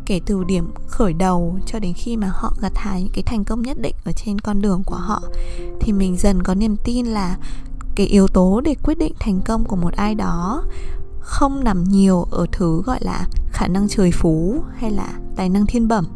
kể 0.06 0.20
từ 0.26 0.44
điểm 0.44 0.74
khởi 0.86 1.12
đầu 1.12 1.58
cho 1.66 1.78
đến 1.78 1.92
khi 1.94 2.16
mà 2.16 2.30
họ 2.32 2.56
gặt 2.60 2.72
hái 2.76 3.02
những 3.02 3.12
cái 3.12 3.22
thành 3.22 3.44
công 3.44 3.62
nhất 3.62 3.76
định 3.80 3.94
ở 4.04 4.12
trên 4.12 4.38
con 4.38 4.62
đường 4.62 4.82
của 4.84 4.96
họ, 4.96 5.22
thì 5.80 5.92
mình 5.92 6.16
dần 6.16 6.42
có 6.42 6.54
niềm 6.54 6.76
tin 6.84 7.06
là 7.06 7.36
cái 7.94 8.06
yếu 8.06 8.28
tố 8.28 8.60
để 8.60 8.74
quyết 8.82 8.98
định 8.98 9.12
thành 9.20 9.40
công 9.40 9.64
của 9.64 9.76
một 9.76 9.92
ai 9.96 10.14
đó 10.14 10.64
không 11.24 11.64
nằm 11.64 11.84
nhiều 11.84 12.26
ở 12.30 12.46
thứ 12.52 12.82
gọi 12.86 12.98
là 13.02 13.26
khả 13.52 13.68
năng 13.68 13.88
trời 13.88 14.10
phú 14.10 14.62
hay 14.76 14.90
là 14.90 15.08
tài 15.36 15.48
năng 15.48 15.66
thiên 15.66 15.88
bẩm 15.88 16.06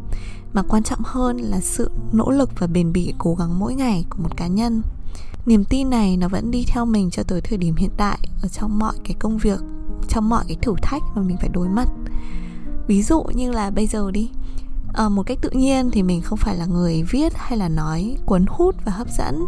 mà 0.53 0.61
quan 0.61 0.83
trọng 0.83 0.99
hơn 1.03 1.37
là 1.37 1.59
sự 1.59 1.91
nỗ 2.11 2.31
lực 2.31 2.49
và 2.59 2.67
bền 2.67 2.93
bỉ 2.93 3.13
cố 3.17 3.35
gắng 3.35 3.59
mỗi 3.59 3.75
ngày 3.75 4.05
của 4.09 4.23
một 4.23 4.37
cá 4.37 4.47
nhân. 4.47 4.81
Niềm 5.45 5.65
tin 5.65 5.89
này 5.89 6.17
nó 6.17 6.27
vẫn 6.27 6.51
đi 6.51 6.63
theo 6.67 6.85
mình 6.85 7.09
cho 7.09 7.23
tới 7.23 7.41
thời 7.41 7.57
điểm 7.57 7.75
hiện 7.75 7.91
tại 7.97 8.19
ở 8.41 8.47
trong 8.47 8.79
mọi 8.79 8.95
cái 9.03 9.15
công 9.19 9.37
việc 9.37 9.59
trong 10.09 10.29
mọi 10.29 10.43
cái 10.47 10.57
thử 10.61 10.73
thách 10.81 11.01
mà 11.15 11.21
mình 11.21 11.37
phải 11.37 11.49
đối 11.53 11.67
mặt. 11.69 11.87
Ví 12.87 13.03
dụ 13.03 13.23
như 13.23 13.51
là 13.51 13.69
bây 13.69 13.87
giờ 13.87 14.11
đi 14.11 14.29
à, 14.93 15.09
một 15.09 15.23
cách 15.25 15.37
tự 15.41 15.49
nhiên 15.49 15.89
thì 15.91 16.03
mình 16.03 16.21
không 16.21 16.37
phải 16.37 16.57
là 16.57 16.65
người 16.65 17.03
viết 17.03 17.33
hay 17.35 17.57
là 17.57 17.69
nói 17.69 18.17
cuốn 18.25 18.45
hút 18.47 18.75
và 18.85 18.91
hấp 18.91 19.07
dẫn 19.09 19.45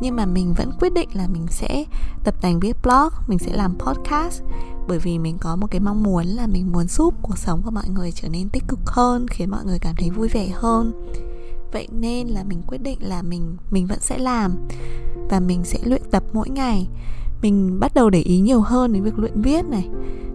nhưng 0.00 0.16
mà 0.16 0.26
mình 0.26 0.54
vẫn 0.54 0.72
quyết 0.80 0.92
định 0.92 1.08
là 1.12 1.28
mình 1.28 1.46
sẽ 1.50 1.84
tập 2.24 2.34
tành 2.40 2.60
viết 2.60 2.76
blog 2.82 3.08
mình 3.26 3.38
sẽ 3.38 3.52
làm 3.52 3.78
podcast 3.78 4.42
bởi 4.88 4.98
vì 4.98 5.18
mình 5.18 5.38
có 5.40 5.56
một 5.56 5.66
cái 5.70 5.80
mong 5.80 6.02
muốn 6.02 6.26
là 6.26 6.46
mình 6.46 6.72
muốn 6.72 6.86
giúp 6.88 7.14
cuộc 7.22 7.38
sống 7.38 7.62
của 7.64 7.70
mọi 7.70 7.88
người 7.88 8.12
trở 8.12 8.28
nên 8.28 8.48
tích 8.48 8.64
cực 8.68 8.78
hơn, 8.86 9.28
khiến 9.28 9.50
mọi 9.50 9.64
người 9.64 9.78
cảm 9.78 9.94
thấy 9.98 10.10
vui 10.10 10.28
vẻ 10.28 10.48
hơn. 10.54 10.92
Vậy 11.72 11.88
nên 11.92 12.28
là 12.28 12.44
mình 12.44 12.62
quyết 12.66 12.82
định 12.82 12.98
là 13.00 13.22
mình 13.22 13.56
mình 13.70 13.86
vẫn 13.86 14.00
sẽ 14.00 14.18
làm 14.18 14.56
và 15.30 15.40
mình 15.40 15.64
sẽ 15.64 15.78
luyện 15.84 16.02
tập 16.10 16.22
mỗi 16.32 16.48
ngày. 16.48 16.88
Mình 17.42 17.80
bắt 17.80 17.94
đầu 17.94 18.10
để 18.10 18.20
ý 18.20 18.40
nhiều 18.40 18.60
hơn 18.60 18.92
đến 18.92 19.02
việc 19.02 19.18
luyện 19.18 19.42
viết 19.42 19.64
này. 19.64 19.88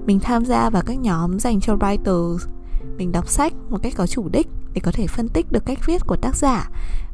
Mình 0.05 0.19
tham 0.19 0.45
gia 0.45 0.69
vào 0.69 0.83
các 0.85 0.99
nhóm 0.99 1.39
dành 1.39 1.61
cho 1.61 1.75
writers. 1.75 2.37
Mình 2.97 3.11
đọc 3.11 3.29
sách 3.29 3.53
một 3.69 3.77
cách 3.81 3.93
có 3.97 4.07
chủ 4.07 4.29
đích 4.29 4.47
để 4.77 4.81
có 4.81 4.91
thể 4.91 5.07
phân 5.07 5.29
tích 5.29 5.51
được 5.51 5.65
cách 5.65 5.79
viết 5.85 6.07
của 6.07 6.15
tác 6.15 6.35
giả. 6.35 6.69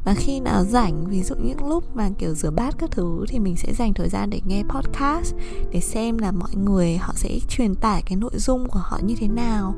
Và 0.05 0.13
khi 0.13 0.39
nào 0.39 0.63
rảnh, 0.63 1.05
ví 1.10 1.24
dụ 1.24 1.36
những 1.36 1.67
lúc 1.67 1.96
mà 1.96 2.10
kiểu 2.17 2.34
rửa 2.34 2.51
bát 2.51 2.75
các 2.77 2.91
thứ 2.91 3.25
thì 3.27 3.39
mình 3.39 3.55
sẽ 3.55 3.74
dành 3.74 3.93
thời 3.93 4.10
gian 4.10 4.29
để 4.29 4.41
nghe 4.46 4.63
podcast, 4.70 5.36
để 5.72 5.79
xem 5.79 6.17
là 6.17 6.32
mọi 6.32 6.55
người 6.55 6.98
họ 6.98 7.13
sẽ 7.15 7.39
truyền 7.48 7.75
tải 7.75 8.03
cái 8.05 8.15
nội 8.15 8.32
dung 8.36 8.70
của 8.70 8.79
họ 8.79 9.00
như 9.03 9.15
thế 9.20 9.27
nào, 9.27 9.75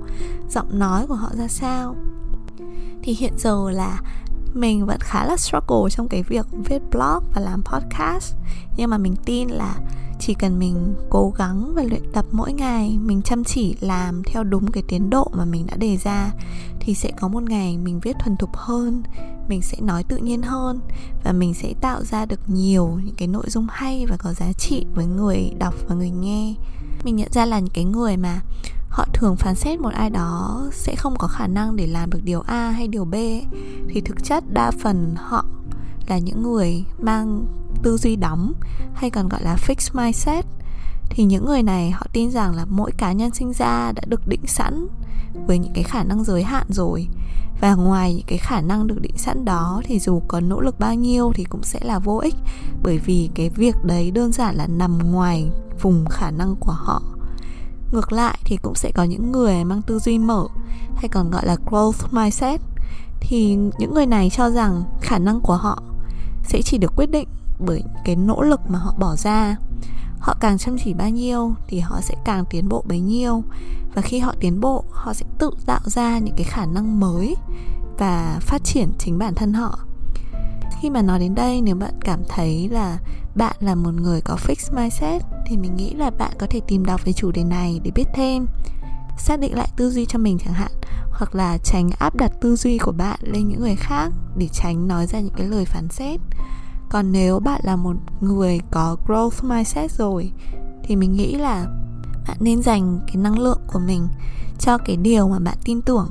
giọng 0.50 0.80
nói 0.80 1.08
của 1.08 1.16
họ 1.16 1.30
ra 1.38 1.48
sao. 1.48 1.96
Thì 3.04 3.14
hiện 3.14 3.34
giờ 3.38 3.70
là 3.72 4.02
mình 4.56 4.86
vẫn 4.86 5.00
khá 5.00 5.26
là 5.26 5.38
struggle 5.38 5.90
trong 5.90 6.08
cái 6.08 6.24
việc 6.24 6.46
viết 6.66 6.82
blog 6.92 7.24
và 7.36 7.42
làm 7.42 7.64
podcast. 7.64 8.36
Nhưng 8.78 8.90
mà 8.90 8.98
mình 8.98 9.16
tin 9.26 9.50
là 9.50 9.76
chỉ 10.20 10.34
cần 10.34 10.60
mình 10.60 10.96
cố 11.10 11.34
gắng 11.38 11.74
và 11.76 11.84
luyện 11.84 12.12
tập 12.14 12.26
mỗi 12.32 12.54
ngày, 12.54 12.98
mình 13.02 13.22
chăm 13.22 13.44
chỉ 13.44 13.76
làm 13.80 14.24
theo 14.24 14.44
đúng 14.44 14.72
cái 14.72 14.84
tiến 14.88 15.10
độ 15.10 15.32
mà 15.34 15.46
mình 15.46 15.68
đã 15.68 15.78
đề 15.78 15.98
ra, 15.98 16.32
thì 16.80 16.94
sẽ 16.94 17.12
có 17.20 17.28
một 17.28 17.44
ngày 17.44 17.78
mình 17.78 18.00
viết 18.00 18.16
thuần 18.20 18.38
thục 18.38 18.56
hơn, 18.56 19.04
mình 19.48 19.62
sẽ 19.62 19.78
nói 19.82 20.04
tự 20.04 20.18
nhiên 20.18 20.42
hơn 20.42 20.80
và 21.24 21.32
mình 21.32 21.54
sẽ 21.54 21.74
tạo 21.82 22.04
ra 22.04 22.26
được 22.26 22.40
nhiều 22.48 23.00
những 23.04 23.16
cái 23.16 23.28
nội 23.28 23.46
dung 23.48 23.68
hay 23.70 24.06
và 24.06 24.18
có 24.18 24.34
giá 24.34 24.54
trị 24.54 24.86
với 24.96 25.06
người 25.06 25.52
đọc 25.60 25.74
và 25.88 25.96
người 25.96 26.10
nghe. 26.10 26.54
Mình 27.04 27.16
nhận 27.16 27.32
ra 27.32 27.46
là 27.46 27.60
những 27.60 27.74
cái 27.74 27.86
người 27.86 28.18
mà 28.18 28.42
họ 28.96 29.06
thường 29.14 29.36
phán 29.36 29.56
xét 29.56 29.80
một 29.80 29.94
ai 29.94 30.10
đó 30.10 30.66
sẽ 30.72 30.96
không 30.96 31.16
có 31.18 31.28
khả 31.28 31.48
năng 31.48 31.76
để 31.76 31.88
làm 31.88 32.10
được 32.10 32.20
điều 32.24 32.42
a 32.42 32.70
hay 32.70 32.88
điều 32.88 33.06
b. 33.06 33.16
Thì 33.90 34.02
thực 34.06 34.24
chất 34.24 34.44
đa 34.54 34.72
phần 34.72 35.16
họ 35.18 35.46
là 36.08 36.18
những 36.18 36.44
người 36.44 36.84
mang 37.02 37.46
tư 37.84 37.98
duy 37.98 38.16
đóng 38.16 38.54
hay 38.94 39.10
còn 39.10 39.30
gọi 39.30 39.44
là 39.44 39.56
fixed 39.68 40.04
mindset. 40.04 40.46
Thì 41.10 41.24
những 41.24 41.46
người 41.46 41.64
này 41.64 41.92
họ 41.92 42.08
tin 42.14 42.32
rằng 42.32 42.56
là 42.56 42.66
mỗi 42.70 42.92
cá 42.92 43.12
nhân 43.12 43.34
sinh 43.34 43.54
ra 43.54 43.92
đã 43.92 44.02
được 44.08 44.28
định 44.28 44.48
sẵn 44.48 44.88
với 45.48 45.60
những 45.60 45.74
cái 45.74 45.84
khả 45.84 46.04
năng 46.04 46.24
giới 46.24 46.44
hạn 46.44 46.66
rồi. 46.70 47.08
Và 47.62 47.76
ngoài 47.76 48.14
những 48.14 48.26
cái 48.28 48.38
khả 48.38 48.62
năng 48.62 48.88
được 48.88 49.02
định 49.02 49.18
sẵn 49.18 49.46
đó 49.46 49.82
thì 49.86 50.00
dù 50.00 50.22
có 50.28 50.40
nỗ 50.40 50.62
lực 50.62 50.80
bao 50.80 50.96
nhiêu 50.96 51.32
thì 51.36 51.44
cũng 51.44 51.64
sẽ 51.64 51.80
là 51.84 52.00
vô 52.00 52.18
ích. 52.18 52.36
Bởi 52.84 52.98
vì 52.98 53.30
cái 53.36 53.50
việc 53.50 53.76
đấy 53.84 54.12
đơn 54.12 54.32
giản 54.32 54.56
là 54.56 54.68
nằm 54.68 55.12
ngoài 55.12 55.52
vùng 55.82 56.06
khả 56.10 56.32
năng 56.32 56.56
của 56.56 56.72
họ 56.72 57.02
ngược 57.96 58.12
lại 58.12 58.38
thì 58.44 58.58
cũng 58.58 58.76
sẽ 58.76 58.92
có 58.92 59.04
những 59.04 59.32
người 59.32 59.64
mang 59.64 59.82
tư 59.82 60.00
duy 60.00 60.18
mở, 60.18 60.48
hay 60.96 61.10
còn 61.10 61.32
gọi 61.32 61.46
là 61.46 61.56
growth 61.66 62.08
mindset. 62.12 62.62
Thì 63.20 63.58
những 63.78 63.94
người 63.94 64.06
này 64.06 64.30
cho 64.30 64.50
rằng 64.50 64.84
khả 65.02 65.18
năng 65.18 65.42
của 65.42 65.56
họ 65.56 65.84
sẽ 66.44 66.62
chỉ 66.62 66.78
được 66.78 66.94
quyết 66.96 67.12
định 67.12 67.28
bởi 67.60 67.84
cái 68.06 68.16
nỗ 68.16 68.42
lực 68.42 68.62
mà 68.70 68.80
họ 68.80 68.94
bỏ 69.00 69.16
ra. 69.16 69.56
Họ 70.20 70.36
càng 70.40 70.58
chăm 70.58 70.78
chỉ 70.84 70.94
bao 70.94 71.10
nhiêu 71.10 71.54
thì 71.68 71.80
họ 71.80 72.02
sẽ 72.02 72.16
càng 72.26 72.46
tiến 72.50 72.70
bộ 72.70 72.84
bấy 72.88 73.00
nhiêu. 73.00 73.44
Và 73.96 74.02
khi 74.02 74.20
họ 74.20 74.34
tiến 74.40 74.60
bộ, 74.60 74.84
họ 74.92 75.14
sẽ 75.14 75.26
tự 75.38 75.52
tạo 75.66 75.82
ra 75.86 76.18
những 76.20 76.36
cái 76.38 76.44
khả 76.44 76.66
năng 76.66 77.00
mới 77.00 77.36
và 77.98 78.38
phát 78.42 78.64
triển 78.64 78.90
chính 79.00 79.18
bản 79.18 79.36
thân 79.36 79.54
họ 79.54 79.80
khi 80.82 80.90
mà 80.90 81.02
nói 81.02 81.20
đến 81.20 81.36
đây, 81.36 81.62
nếu 81.62 81.76
bạn 81.76 81.94
cảm 82.02 82.20
thấy 82.30 82.70
là 82.70 82.98
bạn 83.36 83.56
là 83.60 83.76
một 83.76 83.94
người 83.94 84.22
có 84.22 84.36
fixed 84.36 84.76
mindset, 84.76 85.22
thì 85.46 85.58
mình 85.58 85.76
nghĩ 85.76 85.94
là 85.94 86.10
bạn 86.10 86.32
có 86.40 86.48
thể 86.50 86.62
tìm 86.68 86.86
đọc 86.86 87.06
về 87.06 87.14
chủ 87.14 87.32
đề 87.32 87.44
này 87.44 87.82
để 87.84 87.92
biết 87.96 88.08
thêm, 88.16 88.48
xác 89.18 89.40
định 89.40 89.56
lại 89.56 89.70
tư 89.78 89.92
duy 89.92 90.06
cho 90.06 90.20
mình 90.20 90.38
chẳng 90.46 90.54
hạn, 90.54 90.72
hoặc 91.12 91.36
là 91.36 91.58
tránh 91.58 91.90
áp 92.00 92.16
đặt 92.16 92.32
tư 92.42 92.56
duy 92.56 92.78
của 92.78 92.92
bạn 92.92 93.20
lên 93.22 93.48
những 93.48 93.60
người 93.60 93.76
khác 93.76 94.12
để 94.38 94.48
tránh 94.48 94.88
nói 94.88 95.08
ra 95.08 95.20
những 95.20 95.34
cái 95.38 95.48
lời 95.48 95.66
phán 95.66 95.90
xét. 95.90 96.20
Còn 96.90 97.12
nếu 97.12 97.40
bạn 97.40 97.62
là 97.64 97.76
một 97.76 97.96
người 98.22 98.60
có 98.72 98.98
growth 99.08 99.50
mindset 99.50 99.92
rồi, 99.92 100.32
thì 100.84 100.96
mình 100.96 101.14
nghĩ 101.14 101.36
là 101.36 101.66
bạn 102.28 102.38
nên 102.40 102.62
dành 102.62 103.00
cái 103.08 103.16
năng 103.16 103.40
lượng 103.40 103.60
của 103.68 103.80
mình 103.80 104.08
cho 104.60 104.78
cái 104.78 104.98
điều 104.98 105.28
mà 105.28 105.40
bạn 105.40 105.58
tin 105.64 105.82
tưởng, 105.82 106.10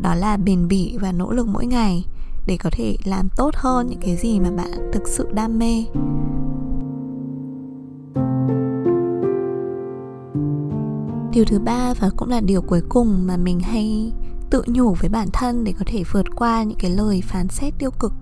đó 0.00 0.14
là 0.14 0.36
bền 0.36 0.68
bỉ 0.68 0.96
và 1.00 1.12
nỗ 1.12 1.32
lực 1.32 1.48
mỗi 1.48 1.66
ngày 1.66 2.04
để 2.50 2.56
có 2.56 2.70
thể 2.72 2.96
làm 3.04 3.28
tốt 3.36 3.50
hơn 3.54 3.86
những 3.86 4.00
cái 4.00 4.16
gì 4.16 4.40
mà 4.40 4.50
bạn 4.50 4.90
thực 4.92 5.08
sự 5.08 5.28
đam 5.32 5.58
mê. 5.58 5.84
Điều 11.32 11.44
thứ 11.44 11.58
ba 11.58 11.94
và 12.00 12.10
cũng 12.16 12.28
là 12.28 12.40
điều 12.40 12.62
cuối 12.62 12.82
cùng 12.88 13.26
mà 13.26 13.36
mình 13.36 13.60
hay 13.60 14.12
tự 14.50 14.62
nhủ 14.66 14.94
với 15.00 15.08
bản 15.08 15.28
thân 15.32 15.64
để 15.64 15.74
có 15.78 15.84
thể 15.86 16.02
vượt 16.12 16.26
qua 16.36 16.62
những 16.62 16.78
cái 16.78 16.90
lời 16.90 17.22
phán 17.24 17.48
xét 17.48 17.74
tiêu 17.78 17.90
cực, 17.90 18.12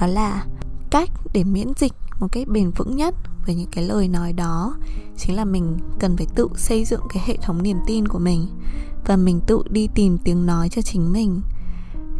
đó 0.00 0.06
là 0.06 0.44
cách 0.90 1.10
để 1.32 1.44
miễn 1.44 1.68
dịch 1.76 1.92
một 2.20 2.28
cách 2.32 2.48
bền 2.48 2.70
vững 2.70 2.96
nhất 2.96 3.14
với 3.46 3.54
những 3.54 3.70
cái 3.72 3.84
lời 3.84 4.08
nói 4.08 4.32
đó 4.32 4.76
chính 5.16 5.36
là 5.36 5.44
mình 5.44 5.78
cần 5.98 6.16
phải 6.16 6.26
tự 6.34 6.48
xây 6.56 6.84
dựng 6.84 7.02
cái 7.14 7.22
hệ 7.26 7.36
thống 7.42 7.62
niềm 7.62 7.78
tin 7.86 8.08
của 8.08 8.18
mình 8.18 8.46
và 9.06 9.16
mình 9.16 9.40
tự 9.46 9.62
đi 9.70 9.88
tìm 9.94 10.18
tiếng 10.24 10.46
nói 10.46 10.68
cho 10.68 10.82
chính 10.82 11.12
mình 11.12 11.40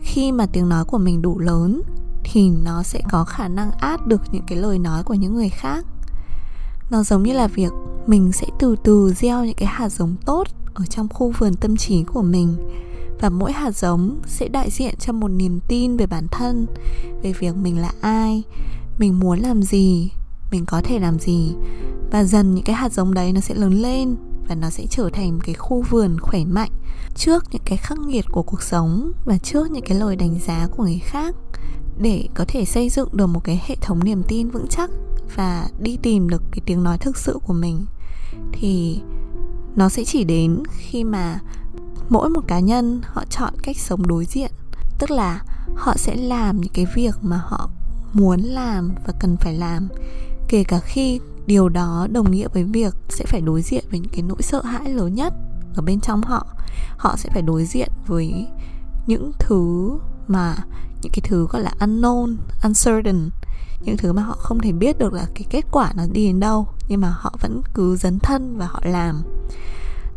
khi 0.02 0.32
mà 0.32 0.47
tiếng 0.47 0.68
nói 0.68 0.85
của 0.85 0.99
mình 0.99 1.23
đủ 1.23 1.38
lớn 1.38 1.82
thì 2.25 2.50
nó 2.50 2.82
sẽ 2.82 3.00
có 3.11 3.25
khả 3.25 3.49
năng 3.49 3.71
át 3.71 4.06
được 4.06 4.23
những 4.32 4.44
cái 4.47 4.59
lời 4.59 4.78
nói 4.78 5.02
của 5.02 5.14
những 5.14 5.35
người 5.35 5.49
khác. 5.49 5.85
Nó 6.90 7.02
giống 7.02 7.23
như 7.23 7.32
là 7.32 7.47
việc 7.47 7.73
mình 8.06 8.32
sẽ 8.32 8.47
từ 8.59 8.76
từ 8.85 9.12
gieo 9.12 9.44
những 9.44 9.54
cái 9.54 9.68
hạt 9.68 9.88
giống 9.88 10.16
tốt 10.25 10.47
ở 10.75 10.85
trong 10.87 11.09
khu 11.09 11.32
vườn 11.38 11.54
tâm 11.54 11.76
trí 11.76 12.02
của 12.02 12.23
mình 12.23 12.56
và 13.21 13.28
mỗi 13.30 13.52
hạt 13.52 13.76
giống 13.76 14.21
sẽ 14.26 14.49
đại 14.49 14.71
diện 14.71 14.94
cho 14.99 15.12
một 15.12 15.28
niềm 15.28 15.61
tin 15.68 15.97
về 15.97 16.06
bản 16.06 16.26
thân, 16.30 16.66
về 17.23 17.32
việc 17.32 17.56
mình 17.56 17.78
là 17.78 17.92
ai, 18.00 18.42
mình 18.99 19.21
muốn 19.21 19.38
làm 19.38 19.62
gì, 19.62 20.11
mình 20.50 20.66
có 20.66 20.80
thể 20.85 20.99
làm 20.99 21.18
gì 21.18 21.54
và 22.11 22.25
dần 22.25 22.54
những 22.54 22.64
cái 22.64 22.76
hạt 22.76 22.92
giống 22.92 23.14
đấy 23.14 23.32
nó 23.32 23.40
sẽ 23.40 23.54
lớn 23.54 23.73
lên 23.73 24.16
và 24.52 24.56
nó 24.61 24.71
sẽ 24.71 24.87
trở 24.90 25.11
thành 25.12 25.32
một 25.32 25.40
cái 25.44 25.54
khu 25.54 25.82
vườn 25.90 26.21
khỏe 26.21 26.44
mạnh 26.44 26.71
trước 27.14 27.44
những 27.50 27.62
cái 27.64 27.76
khắc 27.76 27.99
nghiệt 27.99 28.25
của 28.30 28.42
cuộc 28.42 28.62
sống 28.62 29.12
và 29.25 29.38
trước 29.38 29.71
những 29.71 29.85
cái 29.85 29.99
lời 29.99 30.16
đánh 30.16 30.38
giá 30.47 30.68
của 30.76 30.82
người 30.82 31.00
khác 31.04 31.35
để 31.99 32.28
có 32.35 32.44
thể 32.49 32.64
xây 32.64 32.88
dựng 32.88 33.09
được 33.12 33.26
một 33.26 33.44
cái 33.44 33.62
hệ 33.66 33.76
thống 33.80 34.04
niềm 34.04 34.23
tin 34.28 34.50
vững 34.50 34.66
chắc 34.71 34.90
và 35.37 35.68
đi 35.78 35.99
tìm 36.02 36.28
được 36.28 36.42
cái 36.52 36.61
tiếng 36.66 36.82
nói 36.82 36.99
thực 36.99 37.16
sự 37.16 37.38
của 37.47 37.52
mình. 37.52 37.85
Thì 38.52 39.00
nó 39.76 39.88
sẽ 39.88 40.04
chỉ 40.04 40.25
đến 40.25 40.62
khi 40.76 41.04
mà 41.04 41.40
mỗi 42.09 42.30
một 42.30 42.42
cá 42.49 42.61
nhân 42.61 43.00
họ 43.04 43.25
chọn 43.30 43.54
cách 43.62 43.76
sống 43.78 44.06
đối 44.06 44.25
diện, 44.25 44.50
tức 44.99 45.11
là 45.11 45.42
họ 45.76 45.97
sẽ 45.97 46.16
làm 46.16 46.61
những 46.61 46.73
cái 46.73 46.87
việc 46.94 47.14
mà 47.23 47.37
họ 47.37 47.71
muốn 48.12 48.40
làm 48.40 48.94
và 49.06 49.12
cần 49.21 49.37
phải 49.37 49.54
làm, 49.54 49.88
kể 50.49 50.64
cả 50.64 50.80
khi 50.80 51.21
điều 51.46 51.68
đó 51.68 52.06
đồng 52.12 52.30
nghĩa 52.30 52.49
với 52.49 52.64
việc 52.64 52.94
sẽ 53.08 53.25
phải 53.26 53.40
đối 53.40 53.62
diện 53.62 53.84
với 53.90 54.00
những 54.00 54.12
cái 54.12 54.22
nỗi 54.22 54.42
sợ 54.42 54.62
hãi 54.62 54.90
lớn 54.90 55.14
nhất 55.14 55.32
ở 55.75 55.82
bên 55.82 56.00
trong 56.00 56.22
họ. 56.22 56.46
Họ 56.96 57.16
sẽ 57.16 57.30
phải 57.32 57.42
đối 57.42 57.64
diện 57.64 57.88
với 58.06 58.46
những 59.06 59.32
thứ 59.38 59.90
mà, 60.28 60.56
những 61.02 61.12
cái 61.12 61.20
thứ 61.22 61.46
gọi 61.50 61.62
là 61.62 61.72
unknown, 61.78 62.37
uncertain, 62.62 63.30
những 63.84 63.96
thứ 63.96 64.12
mà 64.12 64.22
họ 64.22 64.37
không 64.38 64.61
thể 64.61 64.72
biết 64.72 64.99
được 64.99 65.12
là 65.12 65.26
cái 65.34 65.44
kết 65.50 65.64
quả 65.70 65.92
nó 65.96 66.02
đi 66.12 66.26
đến 66.26 66.40
đâu, 66.40 66.66
nhưng 66.88 67.00
mà 67.00 67.14
họ 67.18 67.34
vẫn 67.40 67.61
cứ 67.75 67.96
dấn 67.96 68.18
thân 68.18 68.56
và 68.58 68.66
họ 68.66 68.80
làm. 68.84 69.22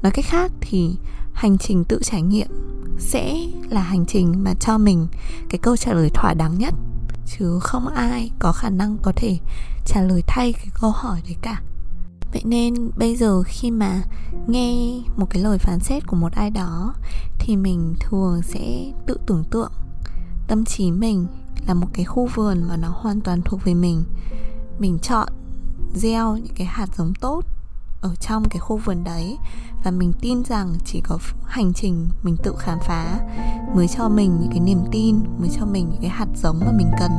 Nói 0.01 0.11
cách 0.11 0.25
khác 0.25 0.51
thì 0.61 0.95
hành 1.33 1.57
trình 1.57 1.85
tự 1.85 1.99
trải 2.03 2.21
nghiệm 2.21 2.47
sẽ 2.97 3.35
là 3.69 3.81
hành 3.81 4.05
trình 4.05 4.43
mà 4.43 4.53
cho 4.59 4.77
mình 4.77 5.07
cái 5.49 5.59
câu 5.59 5.77
trả 5.77 5.93
lời 5.93 6.09
thỏa 6.13 6.33
đáng 6.33 6.57
nhất. 6.57 6.73
Chứ 7.25 7.59
không 7.61 7.87
ai 7.87 8.31
có 8.39 8.51
khả 8.51 8.69
năng 8.69 8.97
có 8.97 9.11
thể 9.15 9.37
trả 9.85 10.01
lời 10.01 10.23
thay 10.27 10.53
cái 10.53 10.67
câu 10.81 10.91
hỏi 10.91 11.21
đấy 11.25 11.35
cả. 11.41 11.61
Vậy 12.33 12.41
nên 12.45 12.73
bây 12.97 13.15
giờ 13.15 13.43
khi 13.43 13.71
mà 13.71 14.01
nghe 14.47 15.01
một 15.15 15.25
cái 15.29 15.43
lời 15.43 15.57
phán 15.57 15.79
xét 15.79 16.07
của 16.07 16.15
một 16.15 16.31
ai 16.31 16.49
đó, 16.49 16.93
thì 17.39 17.55
mình 17.55 17.95
thường 17.99 18.41
sẽ 18.43 18.91
tự 19.07 19.17
tưởng 19.25 19.43
tượng 19.51 19.71
tâm 20.47 20.65
trí 20.65 20.91
mình 20.91 21.27
là 21.67 21.73
một 21.73 21.87
cái 21.93 22.05
khu 22.05 22.29
vườn 22.35 22.63
mà 22.63 22.77
nó 22.77 22.89
hoàn 22.89 23.21
toàn 23.21 23.41
thuộc 23.41 23.63
về 23.63 23.73
mình. 23.73 24.03
Mình 24.79 24.99
chọn 24.99 25.27
gieo 25.95 26.37
những 26.37 26.55
cái 26.55 26.67
hạt 26.67 26.87
giống 26.97 27.13
tốt 27.13 27.41
ở 28.01 28.15
trong 28.15 28.49
cái 28.49 28.59
khu 28.59 28.77
vườn 28.77 29.03
đấy 29.03 29.37
và 29.83 29.91
mình 29.91 30.13
tin 30.21 30.43
rằng 30.43 30.75
chỉ 30.85 31.01
có 31.01 31.17
hành 31.45 31.73
trình 31.73 32.07
mình 32.23 32.37
tự 32.43 32.55
khám 32.59 32.79
phá 32.81 33.19
mới 33.75 33.87
cho 33.87 34.09
mình 34.09 34.37
những 34.39 34.49
cái 34.49 34.59
niềm 34.59 34.79
tin, 34.91 35.15
mới 35.39 35.49
cho 35.59 35.65
mình 35.65 35.89
những 35.89 36.01
cái 36.01 36.09
hạt 36.09 36.27
giống 36.35 36.59
mà 36.59 36.71
mình 36.77 36.91
cần. 36.99 37.11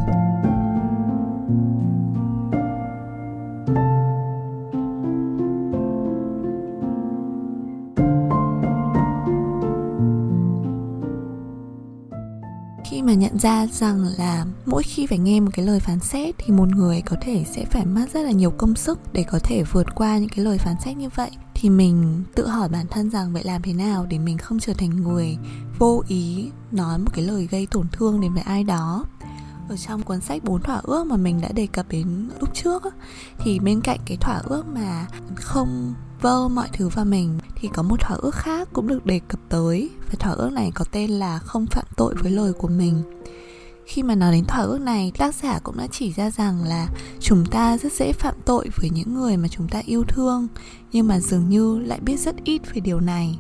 Nhận 13.16 13.38
ra 13.38 13.66
rằng 13.66 14.06
là 14.18 14.46
mỗi 14.66 14.82
khi 14.82 15.06
phải 15.06 15.18
nghe 15.18 15.40
một 15.40 15.50
cái 15.54 15.66
lời 15.66 15.80
phán 15.80 16.00
xét 16.00 16.34
thì 16.38 16.52
một 16.52 16.68
người 16.68 17.00
có 17.00 17.16
thể 17.20 17.44
sẽ 17.54 17.64
phải 17.64 17.86
mất 17.86 18.06
rất 18.12 18.22
là 18.22 18.30
nhiều 18.30 18.50
công 18.50 18.74
sức 18.74 18.98
để 19.12 19.22
có 19.22 19.38
thể 19.42 19.62
vượt 19.62 19.86
qua 19.94 20.18
những 20.18 20.28
cái 20.28 20.44
lời 20.44 20.58
phán 20.58 20.74
xét 20.84 20.96
như 20.96 21.08
vậy. 21.14 21.30
Thì 21.54 21.70
mình 21.70 22.22
tự 22.34 22.46
hỏi 22.46 22.68
bản 22.68 22.86
thân 22.86 23.10
rằng 23.10 23.32
vậy 23.32 23.44
làm 23.44 23.62
thế 23.62 23.72
nào 23.72 24.06
để 24.06 24.18
mình 24.18 24.38
không 24.38 24.58
trở 24.58 24.72
thành 24.72 24.90
người 24.90 25.36
vô 25.78 26.02
ý 26.08 26.50
nói 26.72 26.98
một 26.98 27.10
cái 27.14 27.24
lời 27.24 27.48
gây 27.50 27.66
tổn 27.70 27.86
thương 27.92 28.20
đến 28.20 28.34
với 28.34 28.42
ai 28.42 28.64
đó 28.64 29.04
ở 29.68 29.76
trong 29.76 30.02
cuốn 30.02 30.20
sách 30.20 30.44
bốn 30.44 30.62
thỏa 30.62 30.80
ước 30.82 31.06
mà 31.06 31.16
mình 31.16 31.40
đã 31.40 31.48
đề 31.52 31.66
cập 31.66 31.88
đến 31.88 32.28
lúc 32.40 32.54
trước 32.54 32.82
thì 33.38 33.58
bên 33.58 33.80
cạnh 33.80 33.98
cái 34.06 34.16
thỏa 34.16 34.40
ước 34.44 34.66
mà 34.66 35.06
không 35.34 35.94
vơ 36.20 36.48
mọi 36.48 36.68
thứ 36.72 36.88
vào 36.88 37.04
mình, 37.04 37.38
thì 37.54 37.68
có 37.68 37.82
một 37.82 38.00
thỏa 38.00 38.16
ước 38.16 38.34
khác 38.34 38.68
cũng 38.72 38.86
được 38.86 39.06
đề 39.06 39.20
cập 39.28 39.40
tới. 39.48 39.90
Và 40.06 40.14
thỏa 40.18 40.32
ước 40.32 40.52
này 40.52 40.72
có 40.74 40.84
tên 40.92 41.10
là 41.10 41.38
không 41.38 41.66
phạm 41.66 41.84
tội 41.96 42.14
với 42.14 42.32
lời 42.32 42.52
của 42.52 42.68
mình. 42.68 43.02
Khi 43.86 44.02
mà 44.02 44.14
nói 44.14 44.32
đến 44.32 44.44
thỏa 44.44 44.60
ước 44.60 44.80
này, 44.80 45.12
tác 45.18 45.34
giả 45.34 45.58
cũng 45.58 45.76
đã 45.76 45.86
chỉ 45.92 46.12
ra 46.12 46.30
rằng 46.30 46.64
là 46.64 46.88
chúng 47.20 47.46
ta 47.46 47.78
rất 47.78 47.92
dễ 47.92 48.12
phạm 48.12 48.34
tội 48.44 48.68
với 48.76 48.90
những 48.90 49.14
người 49.14 49.36
mà 49.36 49.48
chúng 49.48 49.68
ta 49.68 49.82
yêu 49.86 50.04
thương, 50.08 50.48
nhưng 50.92 51.08
mà 51.08 51.20
dường 51.20 51.48
như 51.48 51.78
lại 51.78 52.00
biết 52.00 52.20
rất 52.20 52.36
ít 52.44 52.62
về 52.74 52.80
điều 52.80 53.00
này. 53.00 53.38